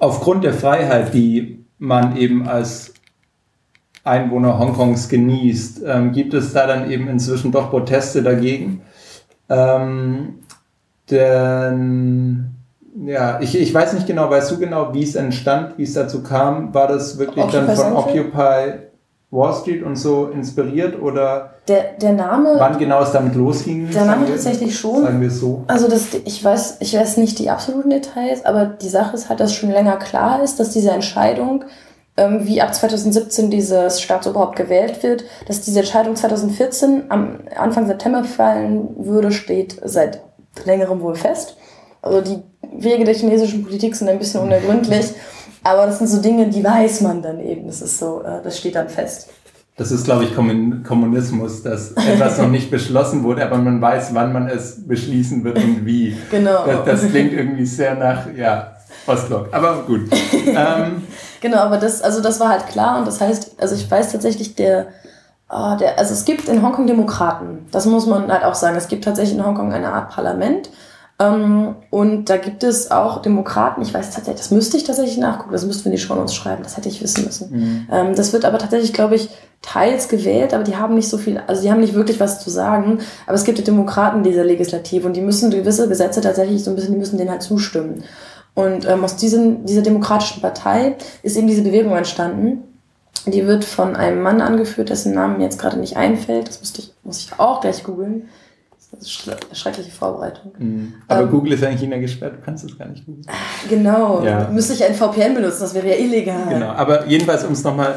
[0.00, 2.92] aufgrund der Freiheit, die man eben als
[4.02, 8.82] Einwohner Hongkongs genießt, ähm, gibt es da dann eben inzwischen doch Proteste dagegen.
[9.48, 10.40] Ähm,
[11.10, 12.50] denn
[13.04, 16.22] ja, ich, ich weiß nicht genau, weißt du genau, wie es entstand, wie es dazu
[16.22, 16.74] kam?
[16.74, 17.96] War das wirklich Occupy dann von Central?
[17.96, 18.89] Occupy
[19.32, 23.88] Wall Street und so inspiriert oder der, der Name wann genau es damit losging?
[23.90, 25.02] Der Name tatsächlich schon.
[25.04, 25.62] Sagen wir es so.
[25.68, 29.38] Also das, ich weiß, ich weiß nicht die absoluten Details, aber die Sache ist halt,
[29.38, 31.64] dass schon länger klar ist, dass diese Entscheidung,
[32.16, 38.24] ähm, wie ab 2017 dieses Staatsoberhaupt gewählt wird, dass diese Entscheidung 2014 am Anfang September
[38.24, 40.22] fallen würde, steht seit
[40.64, 41.56] längerem wohl fest.
[42.02, 45.06] Also die Wege der chinesischen Politik sind ein bisschen unergründlich.
[45.62, 47.66] Aber das sind so Dinge, die weiß man dann eben.
[47.66, 49.30] Das ist so, äh, das steht dann fest.
[49.76, 54.32] Das ist, glaube ich, Kommunismus, dass etwas noch nicht beschlossen wurde, aber man weiß, wann
[54.32, 56.16] man es beschließen wird und wie.
[56.30, 56.66] Genau.
[56.66, 58.72] Das, das klingt irgendwie sehr nach, ja,
[59.06, 59.48] Ostblock.
[59.52, 60.02] Aber gut.
[60.46, 61.02] ähm,
[61.40, 64.54] genau, aber das, also das war halt klar und das heißt, also ich weiß tatsächlich,
[64.54, 64.88] der,
[65.48, 67.66] oh, der, also es gibt in Hongkong Demokraten.
[67.70, 68.76] Das muss man halt auch sagen.
[68.76, 70.70] Es gibt tatsächlich in Hongkong eine Art Parlament
[71.20, 75.66] und da gibt es auch Demokraten, ich weiß tatsächlich, das müsste ich tatsächlich nachgucken, das
[75.66, 77.50] müssten wir in die Show uns schreiben, das hätte ich wissen müssen.
[77.50, 77.88] Mhm.
[77.92, 79.28] Ähm, das wird aber tatsächlich, glaube ich,
[79.60, 82.48] teils gewählt, aber die haben nicht so viel, also die haben nicht wirklich was zu
[82.48, 86.70] sagen, aber es gibt die Demokraten dieser Legislative und die müssen gewisse Gesetze tatsächlich so
[86.70, 88.02] ein bisschen, die müssen denen halt zustimmen.
[88.54, 92.62] Und ähm, aus diesen, dieser demokratischen Partei ist eben diese Bewegung entstanden.
[93.26, 96.48] Die wird von einem Mann angeführt, dessen Namen mir jetzt gerade nicht einfällt.
[96.48, 98.28] Das müsste ich, muss ich auch gleich googeln.
[98.92, 100.52] Das ist eine schreckliche Vorbereitung.
[100.58, 100.94] Mhm.
[101.06, 103.24] Aber ähm, Google ist ja in China gesperrt, du kannst es gar nicht googeln.
[103.68, 104.48] Genau, ja.
[104.50, 106.48] müsste ich ein VPN benutzen, das wäre ja illegal.
[106.48, 107.92] Genau, aber jedenfalls, um es nochmal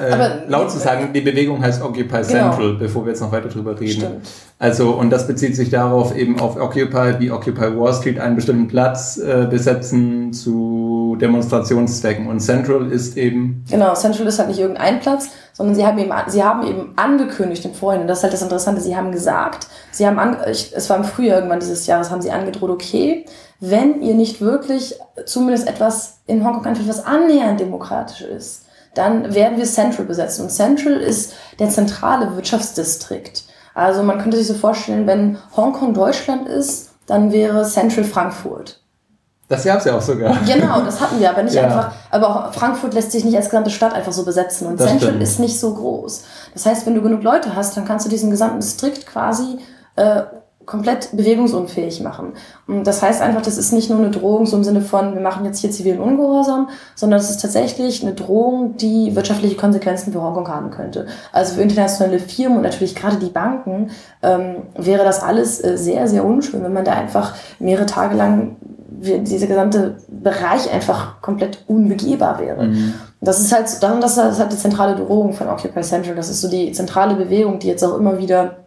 [0.46, 2.22] äh, laut zu sagen, die Bewegung heißt Occupy genau.
[2.22, 4.02] Central, bevor wir jetzt noch weiter drüber reden.
[4.02, 4.28] Stimmt.
[4.60, 8.68] Also, und das bezieht sich darauf, eben auf Occupy, wie Occupy Wall Street einen bestimmten
[8.68, 12.28] Platz äh, besetzen zu Demonstrationszwecken.
[12.28, 13.66] Und Central ist eben.
[13.70, 17.66] Genau, Central ist halt nicht irgendein Platz, sondern sie haben eben, sie haben eben angekündigt
[17.66, 20.98] im Vorhinein, das ist halt das Interessante, sie haben gesagt, sie haben, an, es war
[20.98, 23.26] im Frühjahr irgendwann dieses Jahres, haben sie angedroht, okay,
[23.60, 24.96] wenn ihr nicht wirklich
[25.26, 30.44] zumindest etwas in Hongkong einfach etwas annähernd demokratisch ist, dann werden wir Central besetzen.
[30.44, 33.44] Und Central ist der zentrale Wirtschaftsdistrikt.
[33.74, 38.80] Also man könnte sich so vorstellen, wenn Hongkong Deutschland ist, dann wäre Central Frankfurt.
[39.50, 40.36] Das gab es ja auch sogar.
[40.46, 41.64] Genau, das hatten wir, aber nicht ja.
[41.64, 41.92] einfach.
[42.12, 45.10] Aber auch Frankfurt lässt sich nicht als gesamte Stadt einfach so besetzen und das Central
[45.10, 45.24] stimmt.
[45.24, 46.24] ist nicht so groß.
[46.54, 49.60] Das heißt, wenn du genug Leute hast, dann kannst du diesen gesamten Distrikt quasi
[49.96, 50.24] äh,
[50.66, 52.34] komplett bewegungsunfähig machen.
[52.68, 55.22] Und das heißt einfach, das ist nicht nur eine Drohung so im Sinne von, wir
[55.22, 60.22] machen jetzt hier zivilen Ungehorsam, sondern es ist tatsächlich eine Drohung, die wirtschaftliche Konsequenzen für
[60.22, 61.08] Hongkong haben könnte.
[61.32, 63.92] Also für internationale Firmen und natürlich gerade die Banken
[64.22, 68.56] ähm, wäre das alles äh, sehr, sehr unschön, wenn man da einfach mehrere Tage lang
[69.04, 72.68] dieser gesamte Bereich einfach komplett unbegehbar wäre.
[72.68, 72.94] Mhm.
[73.20, 76.16] Das ist halt, das ist halt die zentrale Drohung von Occupy Central.
[76.16, 78.63] Das ist so die zentrale Bewegung, die jetzt auch immer wieder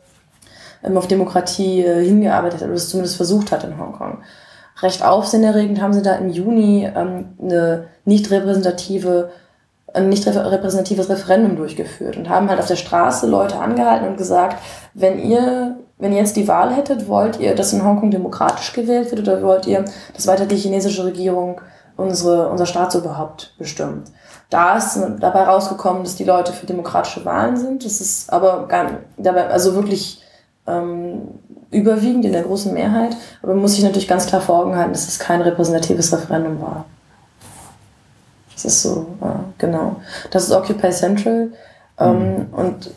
[0.94, 4.18] auf Demokratie äh, hingearbeitet hat oder es zumindest versucht hat in Hongkong.
[4.82, 9.30] Recht aufsehenerregend haben sie da im Juni ähm, eine nicht repräsentative
[9.94, 14.62] ein nicht repräsentatives Referendum durchgeführt und haben halt auf der Straße Leute angehalten und gesagt,
[14.92, 19.10] wenn ihr wenn ihr jetzt die Wahl hättet, wollt ihr, dass in Hongkong demokratisch gewählt
[19.10, 19.84] wird oder wollt ihr,
[20.14, 21.60] dass weiter die chinesische Regierung
[21.96, 24.10] unsere, unser Staatsoberhaupt bestimmt?
[24.50, 27.84] Da ist dabei rausgekommen, dass die Leute für demokratische Wahlen sind.
[27.84, 30.22] Das ist aber gar dabei, also wirklich
[30.66, 31.22] ähm,
[31.70, 33.16] überwiegend in der großen Mehrheit.
[33.42, 36.60] Aber man muss sich natürlich ganz klar vor Augen halten, dass es kein repräsentatives Referendum
[36.60, 36.84] war.
[38.54, 39.26] Das ist so, äh,
[39.58, 39.96] genau.
[40.30, 41.52] Das ist Occupy Central.
[41.98, 42.46] Ähm, mhm.
[42.52, 42.90] Und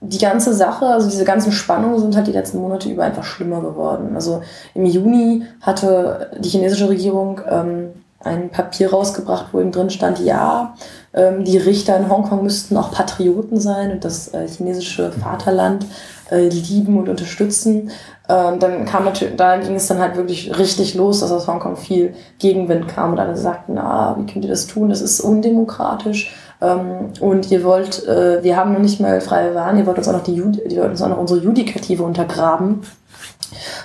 [0.00, 3.60] die ganze Sache, also diese ganzen Spannungen sind halt die letzten Monate über einfach schlimmer
[3.60, 4.14] geworden.
[4.14, 4.42] Also
[4.74, 7.88] im Juni hatte die chinesische Regierung ähm,
[8.20, 10.74] ein Papier rausgebracht, wo eben drin stand, ja,
[11.14, 15.86] ähm, die Richter in Hongkong müssten auch Patrioten sein und das äh, chinesische Vaterland
[16.30, 17.90] äh, lieben und unterstützen.
[18.28, 21.76] Ähm, dann kam natürlich, da ging es dann halt wirklich richtig los, dass aus Hongkong
[21.76, 24.90] viel Gegenwind kam und alle sagten, na, wie könnt ihr das tun?
[24.90, 26.34] Das ist undemokratisch.
[26.60, 30.08] Ähm, und ihr wollt, äh, wir haben noch nicht mal freie Wahlen, ihr wollt uns
[30.08, 32.82] auch noch die, Jud wollt uns auch noch unsere Judikative untergraben.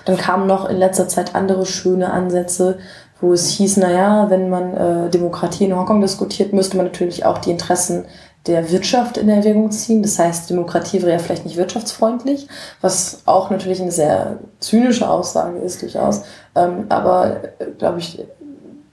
[0.06, 2.80] Dann kamen noch in letzter Zeit andere schöne Ansätze,
[3.22, 7.38] wo es hieß, naja, wenn man äh, Demokratie in Hongkong diskutiert, müsste man natürlich auch
[7.38, 8.04] die Interessen
[8.48, 10.04] der Wirtschaft in Erwägung ziehen.
[10.04, 12.48] Das heißt, Demokratie wäre ja vielleicht nicht wirtschaftsfreundlich,
[12.82, 16.24] was auch natürlich eine sehr zynische Aussage ist, durchaus.
[16.56, 17.38] Ähm, aber,
[17.78, 18.26] glaube ich,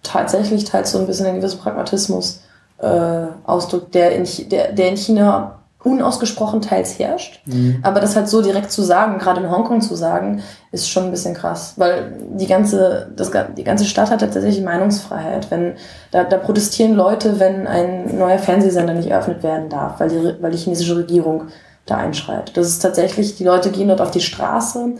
[0.02, 2.42] tatsächlich teils so ein bisschen ein gewisser Pragmatismus
[2.78, 7.40] äh, ausdrückt, der in, der, der in China unausgesprochen teils herrscht.
[7.46, 7.78] Mhm.
[7.82, 11.10] Aber das halt so direkt zu sagen, gerade in Hongkong zu sagen, ist schon ein
[11.10, 15.50] bisschen krass, weil die ganze, das, die ganze Stadt hat tatsächlich Meinungsfreiheit.
[15.50, 15.74] Wenn,
[16.10, 20.50] da, da protestieren Leute, wenn ein neuer Fernsehsender nicht eröffnet werden darf, weil die, weil
[20.50, 21.44] die chinesische Regierung
[21.86, 22.56] da einschreitet.
[22.56, 24.94] Das ist tatsächlich, die Leute gehen dort auf die Straße.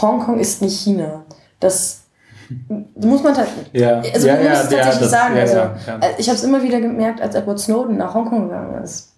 [0.00, 1.24] Hongkong ist nicht China.
[1.60, 2.02] Das
[2.96, 4.00] muss man halt, ja.
[4.00, 5.38] also ja, man muss ja, tatsächlich sagen.
[5.38, 5.60] also,
[6.18, 9.13] Ich habe es immer wieder gemerkt, als Edward Snowden nach Hongkong gegangen ist.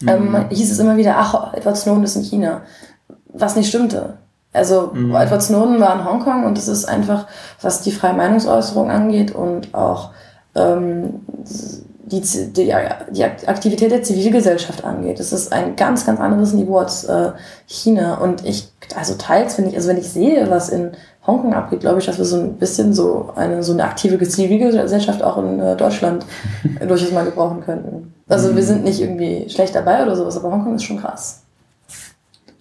[0.00, 0.08] Mhm.
[0.08, 2.62] Ähm, hieß es immer wieder, ach, Edward Snowden ist in China.
[3.28, 4.14] Was nicht stimmte.
[4.52, 5.14] Also mhm.
[5.14, 7.26] Edward Snowden war in Hongkong und es ist einfach,
[7.60, 10.10] was die freie Meinungsäußerung angeht und auch
[10.54, 11.20] ähm,
[12.06, 12.72] die, die,
[13.10, 15.18] die Aktivität der Zivilgesellschaft angeht.
[15.18, 17.32] Das ist ein ganz, ganz anderes Niveau als äh,
[17.66, 18.18] China.
[18.18, 20.92] Und ich, also teils finde ich, also wenn ich sehe, was in
[21.26, 25.22] Hongkong abgeht, glaube ich, dass wir so ein bisschen so eine, so eine aktive Zivilgesellschaft
[25.22, 26.24] auch in äh, Deutschland
[26.86, 28.14] durchaus mal gebrauchen könnten.
[28.28, 28.66] Also wir mhm.
[28.66, 31.42] sind nicht irgendwie schlecht dabei oder sowas, aber Hongkong ist schon krass.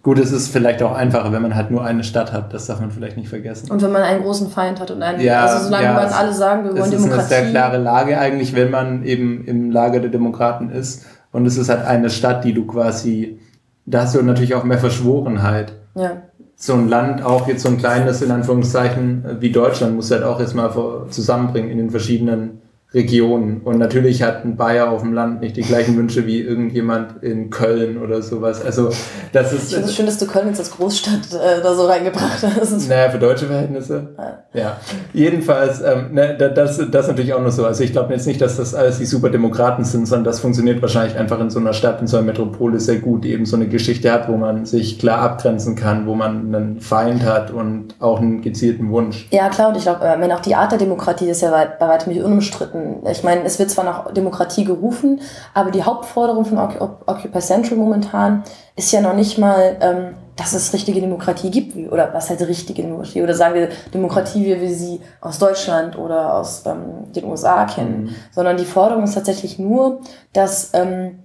[0.03, 2.53] Gut, es ist vielleicht auch einfacher, wenn man halt nur eine Stadt hat.
[2.53, 3.71] Das darf man vielleicht nicht vergessen.
[3.71, 6.31] Und wenn man einen großen Feind hat und einen, ja, also solange ja, man alle
[6.31, 7.17] sagen, wir wollen Demokratie.
[7.17, 11.07] Das ist eine sehr klare Lage eigentlich, wenn man eben im Lager der Demokraten ist.
[11.31, 13.39] Und es ist halt eine Stadt, die du quasi,
[13.87, 15.73] da hast du natürlich auch mehr Verschworenheit.
[15.95, 16.21] Ja.
[16.55, 20.39] So ein Land, auch jetzt so ein kleines, in Anführungszeichen, wie Deutschland, muss halt auch
[20.39, 20.71] erstmal
[21.09, 22.61] zusammenbringen in den verschiedenen
[22.95, 23.59] Regionen.
[23.61, 27.49] Und natürlich hat ein Bayer auf dem Land nicht die gleichen Wünsche wie irgendjemand in
[27.49, 28.63] Köln oder sowas.
[28.63, 28.89] Also
[29.33, 29.67] das ist.
[29.67, 32.87] Ich finde es schön, dass du Köln jetzt als Großstadt äh, da so reingebracht hast.
[32.87, 34.15] Naja, für deutsche Verhältnisse.
[34.17, 34.59] Ja.
[34.59, 34.77] ja.
[35.13, 37.65] Jedenfalls, ähm, ne, das, das natürlich auch noch so.
[37.65, 41.17] Also ich glaube jetzt nicht, dass das alles die Superdemokraten sind, sondern das funktioniert wahrscheinlich
[41.17, 43.67] einfach in so einer Stadt, in so einer Metropole sehr gut, die eben so eine
[43.67, 48.21] Geschichte hat, wo man sich klar abgrenzen kann, wo man einen Feind hat und auch
[48.21, 49.27] einen gezielten Wunsch.
[49.31, 51.87] Ja, klar, und ich glaube, äh, wenn auch die Art der Demokratie ist ja bei
[51.87, 55.21] weitem nicht unumstritten ich meine, es wird zwar nach Demokratie gerufen,
[55.53, 58.43] aber die Hauptforderung von Occupy Central momentan
[58.75, 62.81] ist ja noch nicht mal, ähm, dass es richtige Demokratie gibt, oder was halt richtige
[62.81, 67.65] Demokratie, oder sagen wir Demokratie, wie wir sie aus Deutschland oder aus ähm, den USA
[67.65, 68.15] kennen, mhm.
[68.31, 70.01] sondern die Forderung ist tatsächlich nur,
[70.33, 71.19] dass ähm,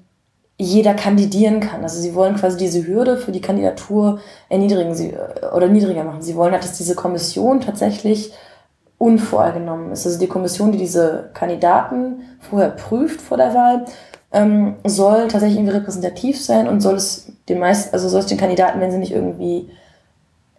[0.61, 1.83] jeder kandidieren kann.
[1.83, 6.23] Also sie wollen quasi diese Hürde für die Kandidatur erniedrigen sie, äh, oder niedriger machen.
[6.23, 8.33] Sie wollen halt, dass diese Kommission tatsächlich
[9.01, 10.07] unvorgenommen ist.
[10.07, 13.87] Also die Kommission, die diese Kandidaten vorher prüft vor der Wahl,
[14.31, 18.37] ähm, soll tatsächlich irgendwie repräsentativ sein und soll es den meisten, also soll es den
[18.37, 19.71] Kandidaten, wenn sie nicht irgendwie,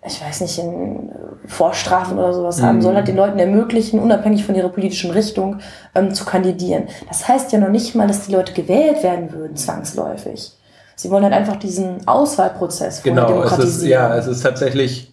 [0.03, 1.11] ich weiß nicht, in
[1.45, 2.65] Vorstrafen oder sowas mhm.
[2.65, 5.59] haben, soll halt den Leuten ermöglichen, unabhängig von ihrer politischen Richtung,
[5.93, 6.85] ähm, zu kandidieren.
[7.09, 10.51] Das heißt ja noch nicht mal, dass die Leute gewählt werden würden, zwangsläufig.
[10.95, 15.10] Sie wollen halt einfach diesen Auswahlprozess genau, es ist, ja, es ist tatsächlich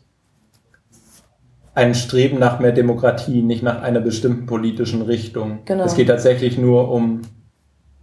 [1.78, 5.60] ein Streben nach mehr Demokratie, nicht nach einer bestimmten politischen Richtung.
[5.64, 5.84] Genau.
[5.84, 7.22] Es geht tatsächlich nur um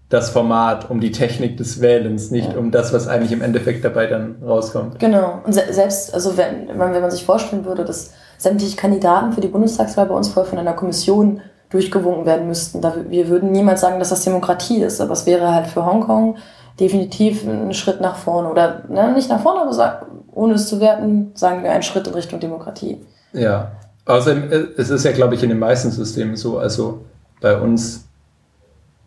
[0.07, 2.57] das Format, um die Technik des Wählens, nicht ja.
[2.57, 4.97] um das, was eigentlich im Endeffekt dabei dann rauskommt.
[4.99, 5.41] Genau.
[5.45, 10.05] Und selbst, also wenn, wenn man sich vorstellen würde, dass sämtliche Kandidaten für die Bundestagswahl
[10.05, 14.09] bei uns voll von einer Kommission durchgewunken werden müssten, da, wir würden niemals sagen, dass
[14.09, 16.37] das Demokratie ist, aber es wäre halt für Hongkong
[16.79, 18.49] definitiv ein Schritt nach vorne.
[18.49, 22.13] Oder ne, nicht nach vorne, aber ohne es zu werten, sagen wir einen Schritt in
[22.13, 23.01] Richtung Demokratie.
[23.35, 23.73] Ja,
[24.05, 27.05] außerdem, äh, es ist ja, glaube ich, in den meisten Systemen so, also
[27.41, 28.07] bei uns,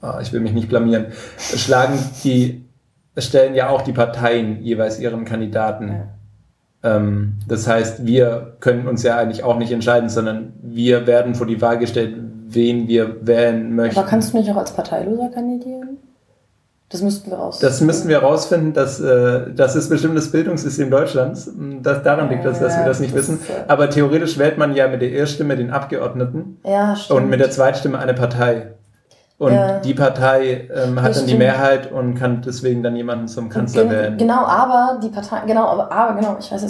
[0.00, 1.06] ah, ich will mich nicht blamieren,
[1.38, 2.64] schlagen die,
[3.16, 5.88] stellen ja auch die Parteien jeweils ihren Kandidaten.
[5.88, 6.96] Ja.
[6.96, 11.46] Ähm, das heißt, wir können uns ja eigentlich auch nicht entscheiden, sondern wir werden vor
[11.46, 12.14] die Wahl gestellt,
[12.48, 13.98] wen wir wählen möchten.
[13.98, 15.98] Aber kannst du nicht auch als Parteiloser kandidieren?
[16.90, 17.68] Das müssten wir rausfinden.
[17.68, 18.72] Das müssten wir rausfinden.
[18.72, 21.50] Dass, äh, das ist bestimmt das Bildungssystem Deutschlands.
[21.82, 23.40] Das daran liegt, dass, dass wir das nicht das wissen.
[23.48, 27.20] Äh, Aber theoretisch wählt man ja mit der Erststimme den Abgeordneten ja, stimmt.
[27.20, 28.72] und mit der Zweitstimme eine Partei.
[29.36, 29.78] Und ja.
[29.80, 31.30] die Partei ähm, hat das dann stimmt.
[31.30, 34.16] die Mehrheit und kann deswegen dann jemanden zum Kanzler wählen.
[34.16, 36.62] Genau, aber die Partei, genau, aber, aber genau, ich weiß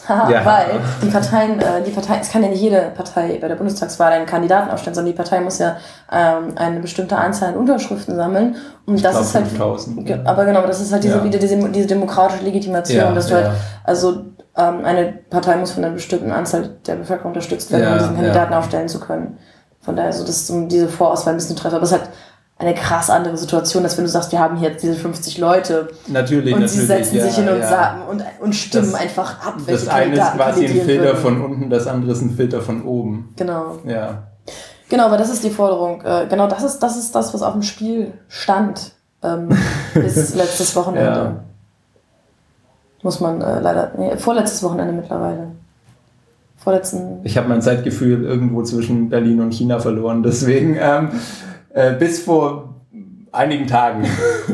[0.08, 0.44] es ja.
[0.44, 4.12] Weil die Parteien, äh, die Partei, es kann ja nicht jede Partei bei der Bundestagswahl
[4.12, 5.76] einen Kandidaten aufstellen, sondern die Partei muss ja
[6.12, 8.56] ähm, eine bestimmte Anzahl an Unterschriften sammeln.
[8.86, 9.46] Und ich das glaub, ist halt.
[9.48, 10.26] 5000.
[10.26, 11.24] Aber genau, das ist halt diese, ja.
[11.24, 13.50] wieder diese, diese demokratische Legitimation, ja, dass du halt,
[13.84, 14.24] also
[14.56, 18.54] ähm, eine Partei muss von einer bestimmten Anzahl der Bevölkerung unterstützt werden, um diesen Kandidaten
[18.54, 19.38] aufstellen zu können.
[19.80, 21.76] Von daher, so, das ist um diese Vorauswahl ein bisschen treffer.
[21.76, 22.10] Aber es ist halt
[22.58, 25.88] eine krass andere Situation, als wenn du sagst, wir haben hier jetzt diese 50 Leute.
[26.08, 26.72] Natürlich, und natürlich.
[26.72, 27.68] sie setzen ja, sich hin und ja.
[27.68, 29.54] sagen und, und stimmen das, einfach ab.
[29.64, 31.18] Welche das eine ist quasi ein Filter würden.
[31.18, 33.32] von unten, das andere ist ein Filter von oben.
[33.36, 33.78] Genau.
[33.86, 34.24] Ja.
[34.88, 36.02] Genau, aber das ist die Forderung.
[36.02, 38.92] Äh, genau, das ist, das ist das, was auf dem Spiel stand
[39.22, 39.50] ähm,
[39.94, 41.10] bis letztes Wochenende.
[41.10, 41.44] Ja.
[43.02, 45.52] Muss man äh, leider, nee, vorletztes Wochenende mittlerweile.
[46.56, 47.20] Vorletzten.
[47.22, 50.76] Ich habe mein Zeitgefühl irgendwo zwischen Berlin und China verloren, deswegen.
[50.80, 51.10] Ähm,
[51.78, 52.74] äh, bis vor
[53.30, 54.04] einigen Tagen.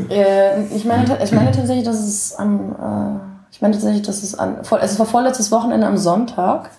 [0.09, 4.37] Äh, ich, meine, ich meine tatsächlich, dass es am, äh, ich meine tatsächlich, dass es
[4.37, 6.69] an, also es war vorletztes Wochenende am Sonntag,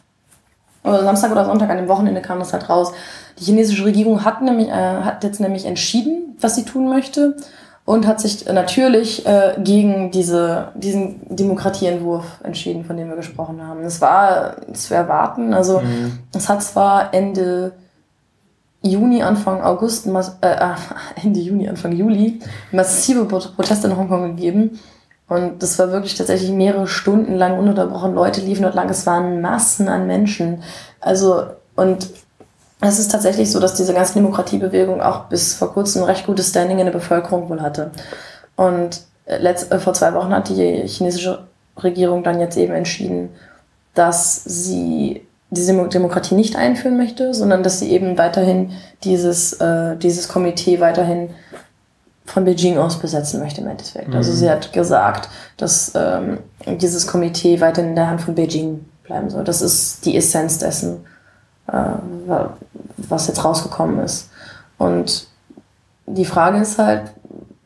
[0.84, 2.92] oder Samstag oder Sonntag, an dem Wochenende kam das halt raus.
[3.40, 7.36] Die chinesische Regierung hat nämlich, äh, hat jetzt nämlich entschieden, was sie tun möchte
[7.84, 13.82] und hat sich natürlich äh, gegen diese, diesen Demokratieentwurf entschieden, von dem wir gesprochen haben.
[13.82, 16.20] Es war zu erwarten, also mhm.
[16.36, 17.72] es hat zwar Ende
[18.87, 20.11] Juni, Anfang August, äh,
[20.43, 20.74] äh,
[21.22, 22.41] Ende Juni, Anfang Juli
[22.72, 24.78] massive Proteste in Hongkong gegeben.
[25.28, 28.14] Und das war wirklich tatsächlich mehrere Stunden lang ununterbrochen.
[28.14, 28.89] Leute liefen dort lang.
[28.89, 30.62] Es waren Massen an Menschen.
[31.01, 32.09] Also, und
[32.80, 36.51] es ist tatsächlich so, dass diese ganze Demokratiebewegung auch bis vor kurzem ein recht gutes
[36.51, 37.91] Standing in der Bevölkerung wohl hatte.
[38.55, 41.47] Und letzt, äh, vor zwei Wochen hat die chinesische
[41.82, 43.30] Regierung dann jetzt eben entschieden,
[43.95, 45.25] dass sie
[45.57, 48.72] diese Demokratie nicht einführen möchte, sondern dass sie eben weiterhin
[49.04, 51.30] dieses, äh, dieses Komitee weiterhin
[52.26, 54.07] von Beijing aus besetzen möchte im Endeffekt.
[54.07, 54.16] Also mhm.
[54.16, 59.30] Also sie hat gesagt, dass ähm, dieses Komitee weiterhin in der Hand von Beijing bleiben
[59.30, 59.44] soll.
[59.44, 61.07] Das ist die Essenz dessen,
[61.68, 61.72] äh,
[62.96, 64.28] was jetzt rausgekommen ist.
[64.78, 65.28] Und
[66.07, 67.02] die Frage ist halt,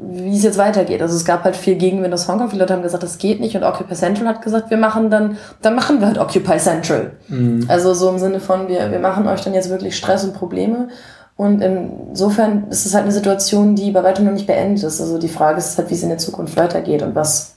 [0.03, 1.03] wie es jetzt weitergeht.
[1.03, 2.51] Also es gab halt viel Gegenwind aus Hongkong.
[2.51, 3.57] Viele Leute haben gesagt, das geht nicht.
[3.57, 7.13] Und Occupy Central hat gesagt, wir machen dann, dann machen wir halt Occupy Central.
[7.29, 7.67] Mhm.
[7.69, 10.89] Also so im Sinne von, wir, wir machen euch dann jetzt wirklich Stress und Probleme.
[11.37, 15.01] Und insofern ist es halt eine Situation, die bei weitem noch nicht beendet ist.
[15.01, 17.55] Also die Frage ist halt, wie es in der Zukunft weitergeht und was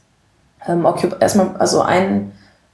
[0.67, 2.31] ähm, Occupy, erstmal, also ein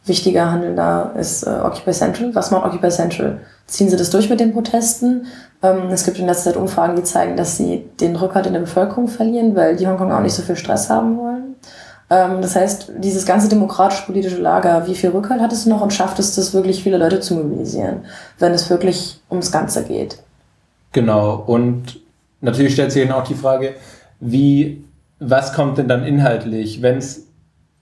[0.09, 2.35] wichtiger Handel da ist äh, Occupy Central.
[2.35, 3.39] Was macht Occupy Central?
[3.67, 5.27] Ziehen sie das durch mit den Protesten?
[5.61, 8.61] Ähm, es gibt in letzter Zeit Umfragen, die zeigen, dass sie den Rückhalt in der
[8.61, 11.55] Bevölkerung verlieren, weil die Hongkong auch nicht so viel Stress haben wollen.
[12.09, 16.19] Ähm, das heißt, dieses ganze demokratisch-politische Lager, wie viel Rückhalt hat es noch und schafft
[16.19, 18.05] es das wirklich, viele Leute zu mobilisieren,
[18.39, 20.17] wenn es wirklich ums Ganze geht?
[20.91, 21.43] Genau.
[21.45, 21.99] Und
[22.41, 23.75] natürlich stellt sich dann auch die Frage,
[24.19, 24.83] wie,
[25.19, 27.27] was kommt denn dann inhaltlich, wenn es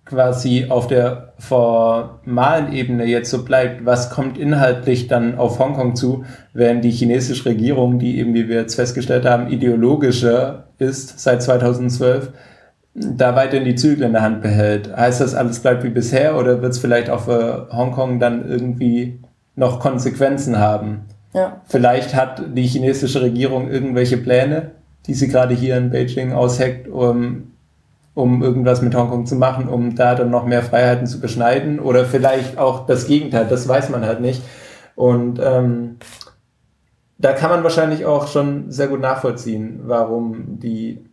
[0.10, 6.26] quasi auf der formalen Ebene jetzt so bleibt, was kommt inhaltlich dann auf Hongkong zu,
[6.54, 12.32] wenn die chinesische Regierung, die eben, wie wir jetzt festgestellt haben, ideologischer ist seit 2012,
[12.94, 14.96] da weiterhin die Zügel in der Hand behält.
[14.96, 19.20] Heißt das, alles bleibt wie bisher oder wird es vielleicht auch für Hongkong dann irgendwie
[19.56, 21.02] noch Konsequenzen haben?
[21.34, 21.62] Ja.
[21.66, 24.72] Vielleicht hat die chinesische Regierung irgendwelche Pläne,
[25.06, 27.47] die sie gerade hier in Beijing ausheckt, um
[28.18, 32.04] um irgendwas mit Hongkong zu machen, um da dann noch mehr Freiheiten zu beschneiden oder
[32.04, 34.42] vielleicht auch das Gegenteil, das weiß man halt nicht.
[34.96, 35.98] Und ähm,
[37.20, 41.06] da kann man wahrscheinlich auch schon sehr gut nachvollziehen, warum die,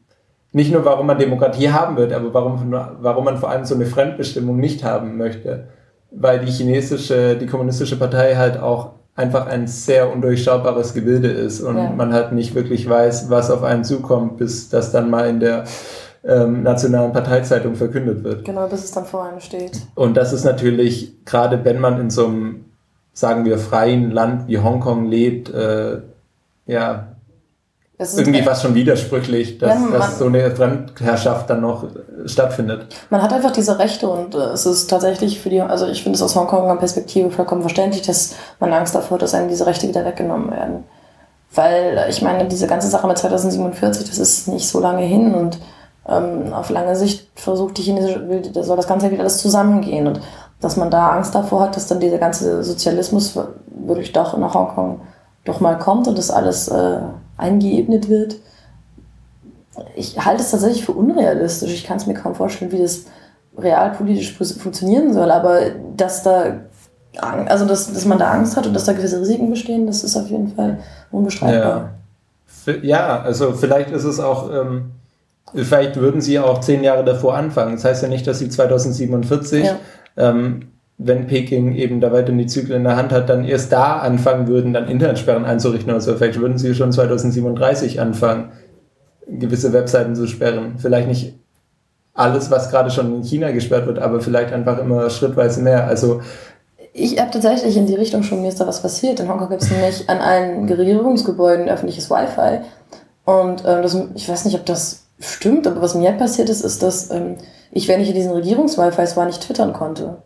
[0.53, 3.85] nicht nur warum man Demokratie haben wird, aber warum, warum man vor allem so eine
[3.85, 5.69] Fremdbestimmung nicht haben möchte.
[6.11, 11.77] Weil die chinesische, die kommunistische Partei halt auch einfach ein sehr undurchschaubares Gebilde ist und
[11.77, 11.91] ja.
[11.91, 15.65] man halt nicht wirklich weiß, was auf einen zukommt, bis das dann mal in der
[16.27, 18.45] ähm, nationalen Parteizeitung verkündet wird.
[18.45, 19.72] Genau, bis es dann vor einem steht.
[19.95, 22.64] Und das ist natürlich, gerade wenn man in so einem,
[23.12, 25.99] sagen wir, freien Land wie Hongkong lebt, äh,
[26.66, 27.09] ja,
[27.99, 31.87] irgendwie fast schon widersprüchlich, dass, ja, dass so eine Fremdherrschaft dann noch
[32.27, 32.87] stattfindet.
[33.11, 36.16] Man hat einfach diese Rechte und äh, es ist tatsächlich für die, also ich finde
[36.16, 39.87] es aus Hongkonger Perspektive vollkommen verständlich, dass man Angst davor hat, dass einem diese Rechte
[39.87, 40.85] wieder weggenommen werden.
[41.55, 45.59] Weil ich meine, diese ganze Sache mit 2047, das ist nicht so lange hin und
[46.09, 48.23] ähm, auf lange Sicht versucht die chinesische,
[48.63, 50.21] soll das Ganze wieder alles zusammengehen und
[50.61, 55.01] dass man da Angst davor hat, dass dann dieser ganze Sozialismus wirklich doch nach Hongkong
[55.45, 57.01] doch mal kommt und das alles äh,
[57.37, 58.37] eingeebnet wird.
[59.95, 61.73] Ich halte es tatsächlich für unrealistisch.
[61.73, 63.07] Ich kann es mir kaum vorstellen, wie das
[63.59, 65.61] realpolitisch funktionieren soll, aber
[65.97, 66.61] dass da
[67.21, 70.17] also dass, dass man da Angst hat und dass da gewisse Risiken bestehen, das ist
[70.17, 70.79] auf jeden Fall
[71.13, 71.91] unbestreitbar.
[72.67, 74.91] Ja, ja also vielleicht ist es auch ähm,
[75.53, 77.75] Vielleicht würden sie auch zehn Jahre davor anfangen.
[77.75, 79.77] Das heißt ja nicht, dass sie 2047, ja.
[80.17, 83.99] ähm, wenn Peking eben da weiter die Zyklen in der Hand hat, dann erst da
[83.99, 86.15] anfangen würden, dann Internetsperren einzurichten oder so.
[86.17, 88.53] Vielleicht würden sie schon 2037 anfangen,
[89.27, 90.75] gewisse Webseiten zu sperren.
[90.79, 91.35] Vielleicht nicht
[92.15, 95.87] alles, was gerade schon in China gesperrt wird, aber vielleicht einfach immer schrittweise mehr.
[95.87, 96.21] Also
[96.93, 99.19] ich habe tatsächlich in die Richtung schon, mir ist da was passiert.
[99.19, 102.61] In Hongkong gibt es nämlich an allen Regierungsgebäuden öffentliches Wi-Fi.
[103.25, 106.83] Und äh, das, ich weiß nicht, ob das Stimmt, aber was mir passiert ist, ist,
[106.83, 107.37] dass ähm,
[107.71, 110.23] ich, wenn ich in diesen Regierungs-Wi-Fis war, nicht twittern konnte.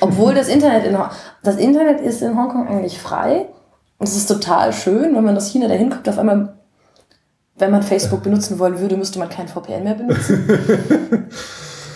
[0.00, 0.96] Obwohl das Internet in
[1.42, 3.46] das Internet ist in Hongkong eigentlich frei.
[3.98, 6.54] Und es ist total schön, wenn man aus China dahin kommt, auf einmal,
[7.56, 10.46] wenn man Facebook benutzen wollen würde, müsste man kein VPN mehr benutzen.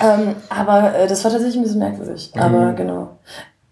[0.00, 2.32] ähm, aber äh, das war tatsächlich ein bisschen merkwürdig.
[2.34, 2.40] Mhm.
[2.40, 3.18] Aber genau.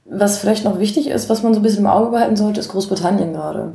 [0.05, 2.68] Was vielleicht noch wichtig ist, was man so ein bisschen im Auge behalten sollte, ist
[2.68, 3.72] Großbritannien gerade.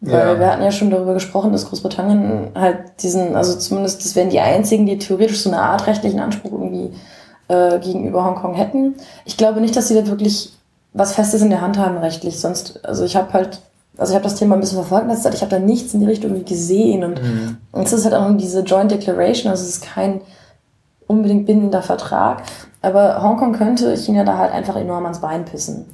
[0.00, 0.38] Weil ja.
[0.38, 4.40] wir hatten ja schon darüber gesprochen, dass Großbritannien halt diesen, also zumindest das wären die
[4.40, 6.90] einzigen, die theoretisch so eine Art rechtlichen Anspruch irgendwie
[7.48, 8.96] äh, gegenüber Hongkong hätten.
[9.24, 10.52] Ich glaube nicht, dass sie da wirklich
[10.92, 12.40] was Festes in der Hand haben rechtlich.
[12.40, 13.60] Sonst, also ich habe halt,
[13.96, 16.06] also ich habe das Thema ein bisschen verfolgt Zeit, ich habe da nichts in die
[16.06, 17.56] Richtung gesehen und, mhm.
[17.72, 20.20] und es ist halt auch diese Joint Declaration, also es ist kein
[21.06, 22.42] unbedingt bindender Vertrag,
[22.82, 25.86] aber Hongkong könnte China da halt einfach enorm ans Bein pissen.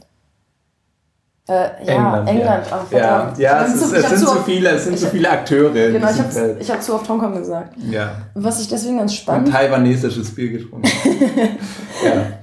[1.48, 1.52] Äh,
[1.84, 2.28] ja, England.
[2.28, 5.28] England ja, oh, ja, ja es, ist, es sind zu viele, es sind zu viele
[5.28, 5.72] Akteure.
[5.72, 7.74] Genau, ich habe ich hab zu oft Hongkong gesagt.
[7.90, 8.12] Ja.
[8.34, 9.48] Was ich deswegen ganz spannend.
[9.48, 10.88] Und taiwanesisches Bier getrunken.
[12.04, 12.38] ja.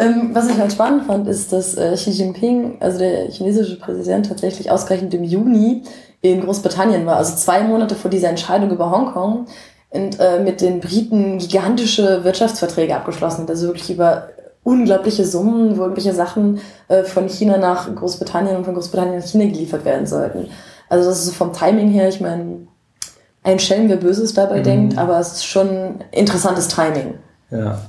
[0.00, 4.26] Ähm, was ich halt spannend fand, ist, dass äh, Xi Jinping, also der chinesische Präsident,
[4.26, 5.84] tatsächlich ausgerechnet im Juni
[6.20, 9.46] in Großbritannien war, also zwei Monate vor dieser Entscheidung über Hongkong
[9.90, 14.28] und äh, mit den Briten gigantische Wirtschaftsverträge abgeschlossen hat, also wirklich über
[14.70, 19.44] unglaubliche Summen, wo irgendwelche Sachen äh, von China nach Großbritannien und von Großbritannien nach China
[19.46, 20.48] geliefert werden sollten.
[20.88, 22.68] Also das ist so vom Timing her, ich meine,
[23.42, 24.64] ein Schelm, wer Böses dabei mhm.
[24.64, 27.14] denkt, aber es ist schon interessantes Timing.
[27.50, 27.80] Ja.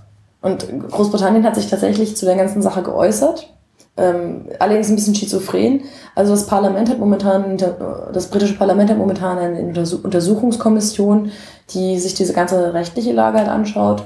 [0.41, 3.53] Und Großbritannien hat sich tatsächlich zu der ganzen Sache geäußert.
[3.97, 5.81] Ähm, allerdings ein bisschen schizophren.
[6.15, 11.31] Also das Parlament hat momentan, das britische Parlament hat momentan eine Untersuchungskommission,
[11.71, 14.03] die sich diese ganze rechtliche Lage halt anschaut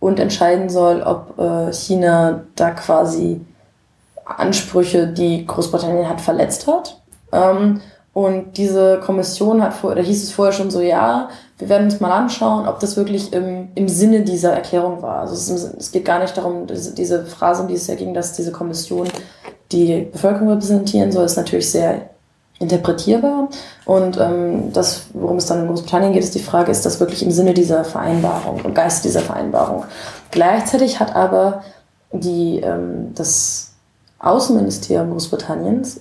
[0.00, 3.40] und entscheiden soll, ob äh, China da quasi
[4.24, 7.00] Ansprüche, die Großbritannien hat, verletzt hat.
[7.32, 7.80] Ähm,
[8.12, 11.28] und diese Kommission hat vor, da hieß es vorher schon so, ja,
[11.58, 15.20] wir werden uns mal anschauen, ob das wirklich im, im Sinne dieser Erklärung war.
[15.20, 18.14] Also es, es geht gar nicht darum, diese, diese Phrase, um die es ja ging,
[18.14, 19.08] dass diese Kommission
[19.70, 22.08] die Bevölkerung repräsentieren soll, ist natürlich sehr
[22.58, 23.48] interpretierbar.
[23.84, 27.22] Und ähm, das, worum es dann in Großbritannien geht, ist die Frage, ist das wirklich
[27.22, 29.84] im Sinne dieser Vereinbarung, im Geist dieser Vereinbarung.
[30.30, 31.62] Gleichzeitig hat aber
[32.12, 33.72] die, ähm, das
[34.18, 36.00] Außenministerium Großbritanniens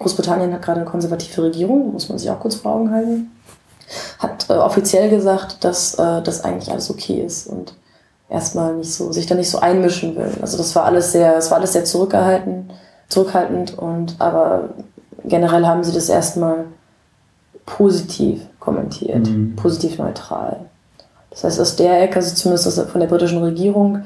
[0.00, 3.30] Großbritannien hat gerade eine konservative Regierung, muss man sich auch kurz vor Augen halten,
[4.18, 7.74] hat äh, offiziell gesagt, dass äh, das eigentlich alles okay ist und
[8.30, 10.32] erstmal nicht so, sich da nicht so einmischen will.
[10.40, 12.72] Also das war alles sehr, es war alles sehr zurückgehalten,
[13.10, 14.70] zurückhaltend und aber
[15.24, 16.66] generell haben sie das erstmal
[17.66, 19.54] positiv kommentiert, mhm.
[19.56, 20.60] positiv neutral.
[21.30, 24.02] Das heißt, aus der Ecke, also zumindest von der britischen Regierung,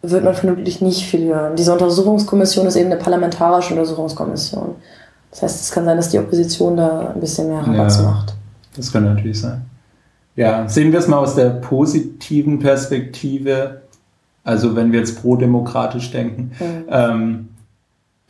[0.00, 1.54] wird man vermutlich nicht viel hören.
[1.56, 4.74] Diese Untersuchungskommission ist eben eine parlamentarische Untersuchungskommission.
[5.30, 8.34] Das heißt, es kann sein, dass die Opposition da ein bisschen mehr Rabatz ja, macht.
[8.76, 9.62] Das kann natürlich sein.
[10.34, 13.82] Ja, sehen wir es mal aus der positiven Perspektive.
[14.44, 16.52] Also wenn wir jetzt pro-demokratisch denken.
[16.58, 16.84] Mhm.
[16.90, 17.48] Ähm,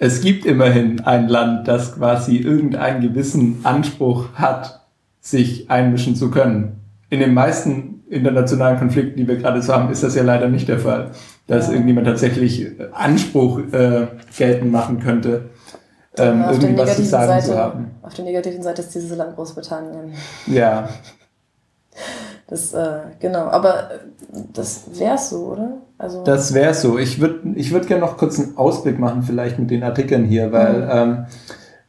[0.03, 4.81] es gibt immerhin ein Land, das quasi irgendeinen gewissen Anspruch hat,
[5.21, 6.81] sich einmischen zu können.
[7.09, 10.67] In den meisten internationalen Konflikten, die wir gerade so haben, ist das ja leider nicht
[10.67, 11.13] der Fall,
[11.47, 11.75] dass ja.
[11.75, 15.51] irgendjemand tatsächlich Anspruch äh, geltend machen könnte
[16.19, 17.93] ähm, irgendwie was zu sagen Seite, zu haben.
[18.03, 20.15] Auf der negativen Seite ist dieses Land Großbritannien.
[20.49, 20.89] Ja.
[22.53, 23.89] Das, äh, genau, aber
[24.53, 25.79] das wäre so, oder?
[25.97, 26.99] Also das wäre so.
[26.99, 30.53] Ich würde ich würd gerne noch kurz einen Ausblick machen, vielleicht mit den Artikeln hier,
[30.53, 30.91] weil mhm.
[30.91, 31.27] ähm,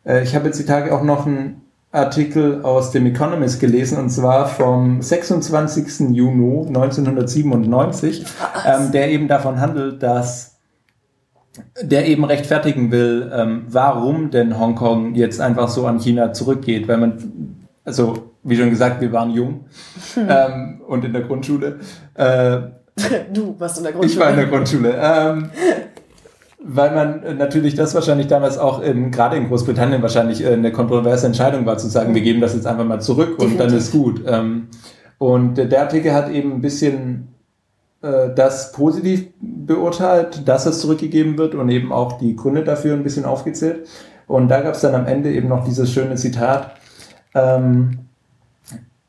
[0.06, 4.10] äh, ich habe jetzt die Tage auch noch einen Artikel aus dem Economist gelesen und
[4.10, 6.16] zwar vom 26.
[6.16, 8.26] Juni 1997,
[8.66, 10.60] ähm, der eben davon handelt, dass
[11.82, 17.00] der eben rechtfertigen will, ähm, warum denn Hongkong jetzt einfach so an China zurückgeht, weil
[17.00, 19.66] man, also wie schon gesagt, wir waren jung
[20.14, 20.28] hm.
[20.30, 21.80] ähm, und in der Grundschule.
[22.16, 22.58] Äh,
[23.34, 24.14] du warst in der Grundschule.
[24.14, 25.00] Ich war in der Grundschule.
[25.02, 25.50] Ähm,
[26.66, 31.28] weil man natürlich das wahrscheinlich damals auch in, gerade in Großbritannien wahrscheinlich äh, eine kontroverse
[31.28, 33.68] Entscheidung war, zu sagen, wir geben das jetzt einfach mal zurück und Definitiv.
[33.68, 34.24] dann ist gut.
[34.26, 34.68] Ähm,
[35.18, 37.30] und der Artikel hat eben ein bisschen
[38.02, 43.04] äh, das positiv beurteilt, dass es zurückgegeben wird und eben auch die Gründe dafür ein
[43.04, 43.88] bisschen aufgezählt.
[44.28, 46.76] Und da gab es dann am Ende eben noch dieses schöne Zitat,
[47.34, 48.00] ähm,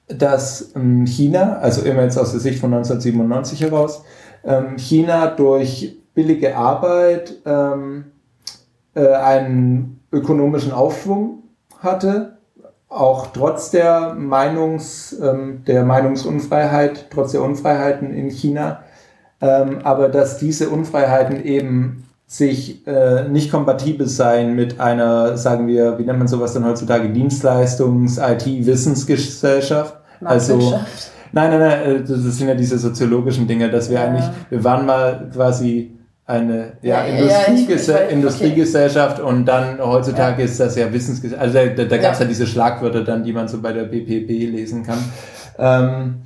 [0.08, 4.04] dass ähm, China, also immer jetzt aus der Sicht von 1997 heraus,
[4.44, 8.04] ähm, China durch billige Arbeit ähm,
[8.94, 11.44] äh, einen ökonomischen Aufschwung
[11.80, 12.38] hatte,
[12.88, 18.84] auch trotz der Meinungs, der Meinungsunfreiheit, trotz der Unfreiheiten in China
[19.40, 26.04] aber dass diese Unfreiheiten eben sich äh, nicht kompatibel sein mit einer, sagen wir, wie
[26.04, 29.96] nennt man sowas dann heutzutage, Dienstleistungs-, IT-Wissensgesellschaft.
[30.22, 30.80] Also,
[31.32, 34.04] nein, nein, nein, äh, das sind ja diese soziologischen Dinge, dass wir ja.
[34.04, 35.94] eigentlich, wir waren mal quasi
[36.26, 39.28] eine ja, ja, Industriegese ja, Industriegesellschaft okay.
[39.28, 41.54] und dann heutzutage ist das ja Wissensgesellschaft.
[41.54, 42.24] Also da, da gab es ja.
[42.24, 44.98] diese Schlagwörter dann, die man so bei der BPP lesen kann.
[45.58, 46.22] Ähm,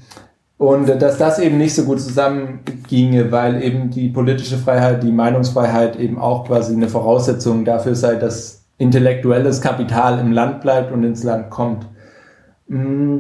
[0.59, 5.97] und dass das eben nicht so gut zusammenginge, weil eben die politische Freiheit, die Meinungsfreiheit
[5.97, 11.23] eben auch quasi eine Voraussetzung dafür sei, dass intellektuelles Kapital im Land bleibt und ins
[11.23, 11.87] Land kommt.
[12.67, 13.19] Mm,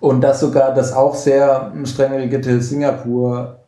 [0.00, 3.60] und dass sogar das auch sehr streng regierte Singapur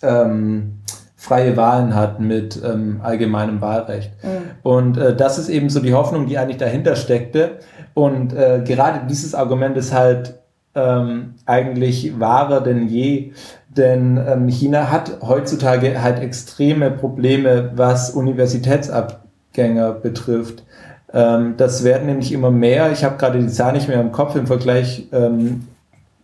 [0.00, 0.78] ähm,
[1.16, 4.12] freie Wahlen hat mit ähm, allgemeinem Wahlrecht.
[4.22, 4.28] Mhm.
[4.62, 7.58] Und äh, das ist eben so die Hoffnung, die eigentlich dahinter steckte.
[7.92, 10.38] Und äh, gerade dieses Argument ist halt
[10.78, 13.32] ähm, eigentlich wahrer denn je,
[13.68, 20.64] denn ähm, China hat heutzutage halt extreme Probleme, was Universitätsabgänger betrifft.
[21.12, 22.92] Ähm, das werden nämlich immer mehr.
[22.92, 25.66] Ich habe gerade die Zahl nicht mehr im Kopf im Vergleich ähm,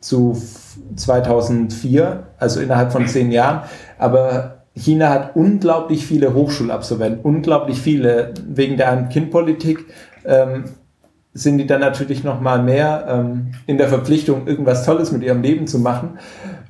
[0.00, 0.40] zu
[0.96, 3.62] 2004, also innerhalb von zehn Jahren.
[3.98, 9.86] Aber China hat unglaublich viele Hochschulabsolventen, unglaublich viele wegen der Ein-Kind-Politik.
[10.24, 10.64] Ähm,
[11.34, 15.42] sind die dann natürlich noch mal mehr ähm, in der Verpflichtung, irgendwas Tolles mit ihrem
[15.42, 16.18] Leben zu machen.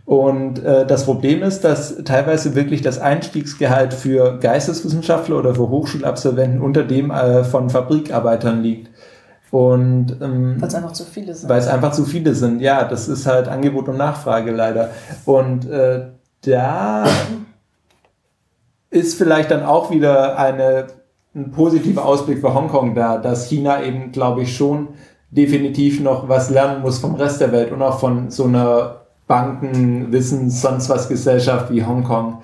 [0.07, 6.61] Und äh, das Problem ist, dass teilweise wirklich das Einstiegsgehalt für Geisteswissenschaftler oder für Hochschulabsolventen
[6.61, 8.91] unter dem äh, von Fabrikarbeitern liegt.
[9.51, 11.49] Und ähm, weil es einfach zu viele sind.
[11.49, 14.91] Weil es einfach zu viele sind, ja, das ist halt Angebot und Nachfrage leider.
[15.27, 16.07] Und äh,
[16.41, 17.05] da
[18.91, 20.87] ist vielleicht dann auch wieder eine,
[21.35, 24.89] ein positiver Ausblick für Hongkong da, dass China eben, glaube ich, schon
[25.31, 30.13] definitiv noch was lernen muss vom Rest der Welt und auch von so einer Banken,
[30.13, 32.43] Wissens, sonst was Gesellschaft wie Hongkong.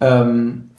[0.00, 0.70] Ähm,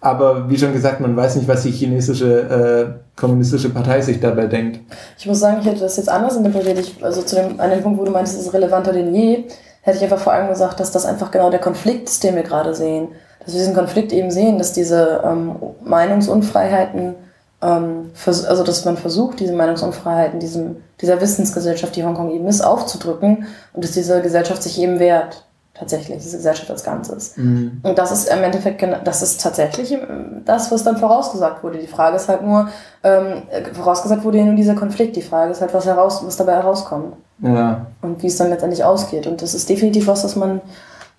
[0.00, 4.46] aber wie schon gesagt, man weiß nicht, was die chinesische äh, kommunistische Partei sich dabei
[4.46, 4.80] denkt.
[5.16, 6.80] Ich muss sagen, ich hätte das jetzt anders interpretiert.
[6.80, 9.44] Ich, also zu dem, an dem Punkt, wo du meinst, es ist relevanter denn je,
[9.82, 12.42] hätte ich einfach vor allem gesagt, dass das einfach genau der Konflikt ist, den wir
[12.42, 13.08] gerade sehen.
[13.44, 17.14] Dass wir diesen Konflikt eben sehen, dass diese ähm, Meinungsunfreiheiten
[17.62, 22.60] ähm, also dass man versucht, diese Meinungsunfreiheit in diesem, dieser Wissensgesellschaft, die Hongkong eben ist,
[22.60, 27.36] aufzudrücken und dass diese Gesellschaft sich eben wehrt, tatsächlich, diese Gesellschaft als Ganzes.
[27.36, 27.80] Mhm.
[27.82, 31.78] Und das ist im Endeffekt, das ist tatsächlich ähm, das, was dann vorausgesagt wurde.
[31.78, 32.68] Die Frage ist halt nur,
[33.02, 35.16] ähm, vorausgesagt wurde ja nur dieser Konflikt.
[35.16, 37.14] Die Frage ist halt, was, heraus, was dabei herauskommt.
[37.40, 37.86] Ja.
[38.02, 39.26] Und wie es dann letztendlich ausgeht.
[39.26, 40.60] Und das ist definitiv was, was man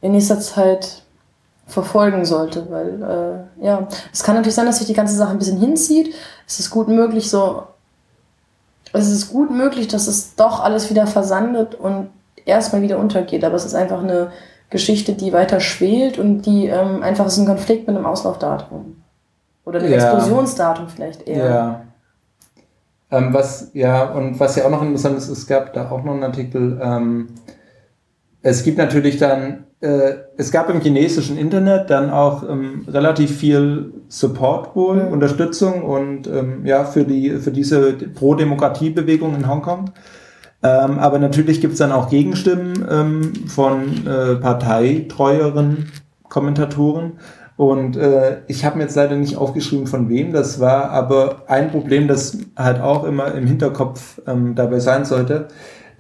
[0.01, 1.02] in nächster Zeit
[1.73, 5.39] verfolgen sollte, weil äh, ja, es kann natürlich sein, dass sich die ganze Sache ein
[5.39, 6.13] bisschen hinzieht.
[6.47, 7.63] Es ist gut möglich, so
[8.93, 12.09] es ist gut möglich, dass es doch alles wieder versandet und
[12.45, 14.31] erstmal wieder untergeht, aber es ist einfach eine
[14.69, 19.03] Geschichte, die weiter schwelt und die ähm, einfach ist ein Konflikt mit einem Auslaufdatum
[19.65, 19.97] oder einem ja.
[19.97, 21.45] Explosionsdatum vielleicht eher.
[21.49, 21.81] Ja.
[23.11, 26.13] Ähm, was ja und was ja auch noch interessant ist, es gab da auch noch
[26.13, 26.79] einen Artikel.
[26.81, 27.29] Ähm,
[28.41, 29.65] es gibt natürlich dann
[30.37, 35.11] es gab im chinesischen Internet dann auch ähm, relativ viel Support wohl, mhm.
[35.11, 39.91] Unterstützung und ähm, ja, für die, für diese Pro-Demokratie-Bewegung in Hongkong.
[40.63, 45.91] Ähm, aber natürlich gibt es dann auch Gegenstimmen ähm, von äh, parteitreueren
[46.29, 47.19] Kommentatoren.
[47.57, 51.69] Und äh, ich habe mir jetzt leider nicht aufgeschrieben, von wem das war, aber ein
[51.69, 55.49] Problem, das halt auch immer im Hinterkopf ähm, dabei sein sollte,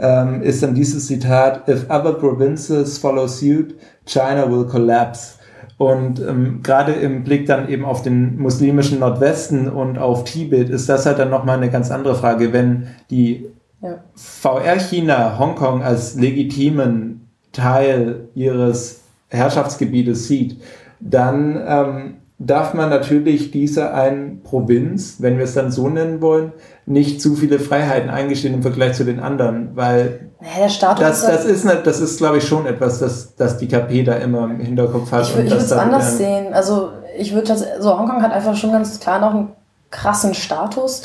[0.03, 3.73] ähm, ist dann dieses Zitat, If other provinces follow suit,
[4.05, 5.35] China will collapse.
[5.77, 10.89] Und ähm, gerade im Blick dann eben auf den muslimischen Nordwesten und auf Tibet ist
[10.89, 12.53] das halt dann nochmal eine ganz andere Frage.
[12.53, 13.47] Wenn die
[13.81, 14.03] ja.
[14.15, 20.61] VR-China Hongkong als legitimen Teil ihres Herrschaftsgebietes sieht,
[20.99, 22.13] dann ähm,
[22.45, 26.51] darf man natürlich dieser einen Provinz, wenn wir es dann so nennen wollen,
[26.85, 31.25] nicht zu viele Freiheiten eingestehen im Vergleich zu den anderen, weil naja, der Status das,
[31.25, 34.43] das ist, eine, das ist, glaube ich, schon etwas, das, das die KP da immer
[34.43, 35.23] im Hinterkopf hat.
[35.23, 36.53] Ich, ich würde es anders sehen.
[36.53, 39.53] Also ich würde also Hongkong hat einfach schon ganz klar noch einen
[39.89, 41.03] krassen Status,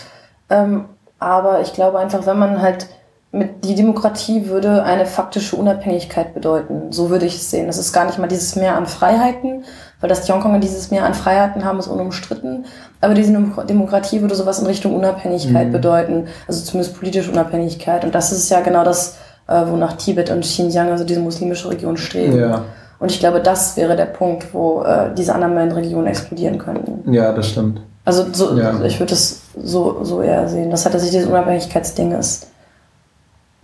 [0.51, 0.87] ähm,
[1.21, 2.89] aber ich glaube einfach, wenn man halt
[3.31, 6.93] mit die Demokratie würde eine faktische Unabhängigkeit bedeuten.
[6.93, 7.67] So würde ich es sehen.
[7.67, 9.65] Das ist gar nicht mal dieses Mehr an Freiheiten,
[10.01, 12.67] weil dass die Hongkonger dieses Mehr an Freiheiten haben, ist unumstritten.
[13.01, 13.33] Aber diese
[13.69, 15.73] Demokratie würde sowas in Richtung Unabhängigkeit mhm.
[15.73, 18.05] bedeuten, also zumindest politische Unabhängigkeit.
[18.05, 19.17] Und das ist ja genau das,
[19.49, 22.39] äh, wonach Tibet und Xinjiang, also diese muslimische Region, streben.
[22.39, 22.65] Ja.
[23.01, 27.13] Und ich glaube, das wäre der Punkt, wo äh, diese anderen beiden Regionen explodieren könnten.
[27.13, 27.81] Ja, das stimmt.
[28.05, 28.81] Also so, ja.
[28.85, 30.71] ich würde es so, so eher sehen.
[30.71, 32.49] Das hat tatsächlich dieses Unabhängigkeitsding ist.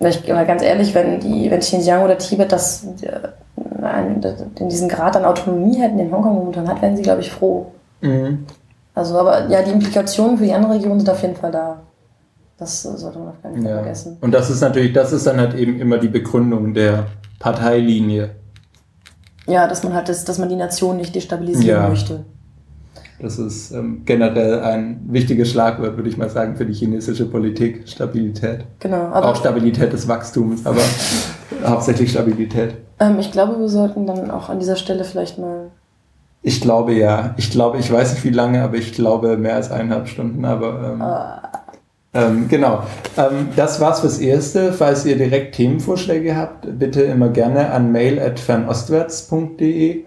[0.00, 3.28] Ich, ganz ehrlich, wenn die, wenn Xinjiang oder Tibet das äh,
[3.84, 7.66] in diesen Grad an Autonomie hätten, den Hongkong momentan hat, wären sie, glaube ich, froh.
[8.00, 8.44] Mhm.
[8.94, 11.80] Also, aber ja, die Implikationen für die anderen Regionen sind auf jeden Fall da.
[12.56, 13.76] Das sollte man auf keinen Fall ja.
[13.78, 14.16] vergessen.
[14.20, 17.06] Und das ist natürlich, das ist dann halt eben immer die Begründung der
[17.40, 18.30] Parteilinie.
[19.46, 21.88] Ja, dass man halt das, dass man die Nation nicht destabilisieren ja.
[21.88, 22.24] möchte.
[23.20, 27.88] Das ist ähm, generell ein wichtiges Schlagwort, würde ich mal sagen, für die chinesische Politik.
[27.88, 28.64] Stabilität.
[28.80, 28.96] Genau.
[28.96, 30.80] Aber auch Stabilität des Wachstums, aber
[31.64, 32.74] hauptsächlich Stabilität.
[33.00, 35.70] Ähm, ich glaube, wir sollten dann auch an dieser Stelle vielleicht mal
[36.42, 37.34] Ich glaube ja.
[37.36, 40.44] Ich glaube, ich weiß nicht wie lange, aber ich glaube mehr als eineinhalb Stunden.
[40.44, 41.02] Aber ähm,
[42.14, 42.82] ähm, genau.
[43.16, 44.72] Ähm, das war's fürs Erste.
[44.72, 50.04] Falls ihr direkt Themenvorschläge habt, bitte immer gerne an mail@fernostwärts.de.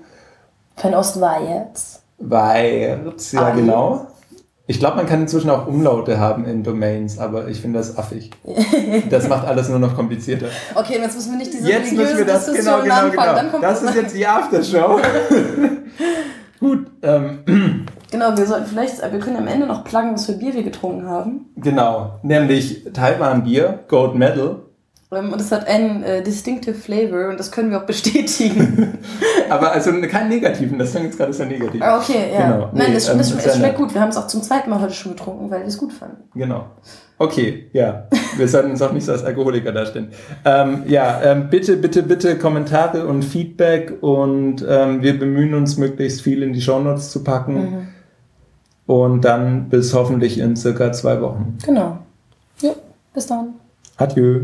[0.77, 2.01] Fernost war jetzt.
[2.19, 4.07] Weirds, ja Ah, genau.
[4.69, 8.31] Ich glaube, man kann inzwischen auch Umlaute haben in Domains, aber ich finde das affig.
[9.09, 10.47] Das macht alles nur noch komplizierter.
[10.75, 13.35] Okay, jetzt müssen wir nicht diese Jetzt müssen wir das, genau, Diskussion genau, anfangen.
[13.35, 13.61] Dann genau.
[13.61, 14.99] Das ist jetzt die Aftershow.
[16.59, 17.39] Gut, ähm,
[18.11, 21.07] Genau, wir sollten vielleicht, wir können am Ende noch pluggen, was für Bier wir getrunken
[21.07, 21.45] haben.
[21.57, 22.19] genau.
[22.23, 24.61] Nämlich Taiwan Bier, Gold Medal.
[25.09, 28.97] Ähm, Und es hat einen äh, distinctive Flavor und das können wir auch bestätigen.
[29.49, 31.81] Aber also keinen negativen, das klingt jetzt gerade sehr negativ.
[31.81, 32.51] Ah, okay, ja.
[32.51, 32.69] Genau.
[32.73, 33.93] Nein, Nee, das, ähm, sehr es schmeckt gut.
[33.93, 36.23] Wir haben es auch zum zweiten Mal heute schon getrunken, weil wir es gut fanden.
[36.35, 36.65] Genau.
[37.17, 38.07] Okay, ja.
[38.35, 40.11] Wir sollten uns auch nicht so als Alkoholiker darstellen.
[40.43, 46.21] Ähm, ja, ähm, bitte, bitte, bitte Kommentare und Feedback und ähm, wir bemühen uns, möglichst
[46.21, 47.53] viel in die Shownotes zu packen.
[47.55, 47.87] Mhm.
[48.87, 51.57] Und dann bis hoffentlich in circa zwei Wochen.
[51.65, 51.97] Genau.
[52.61, 52.71] Ja,
[53.13, 53.55] bis dann.
[53.97, 54.41] Adieu.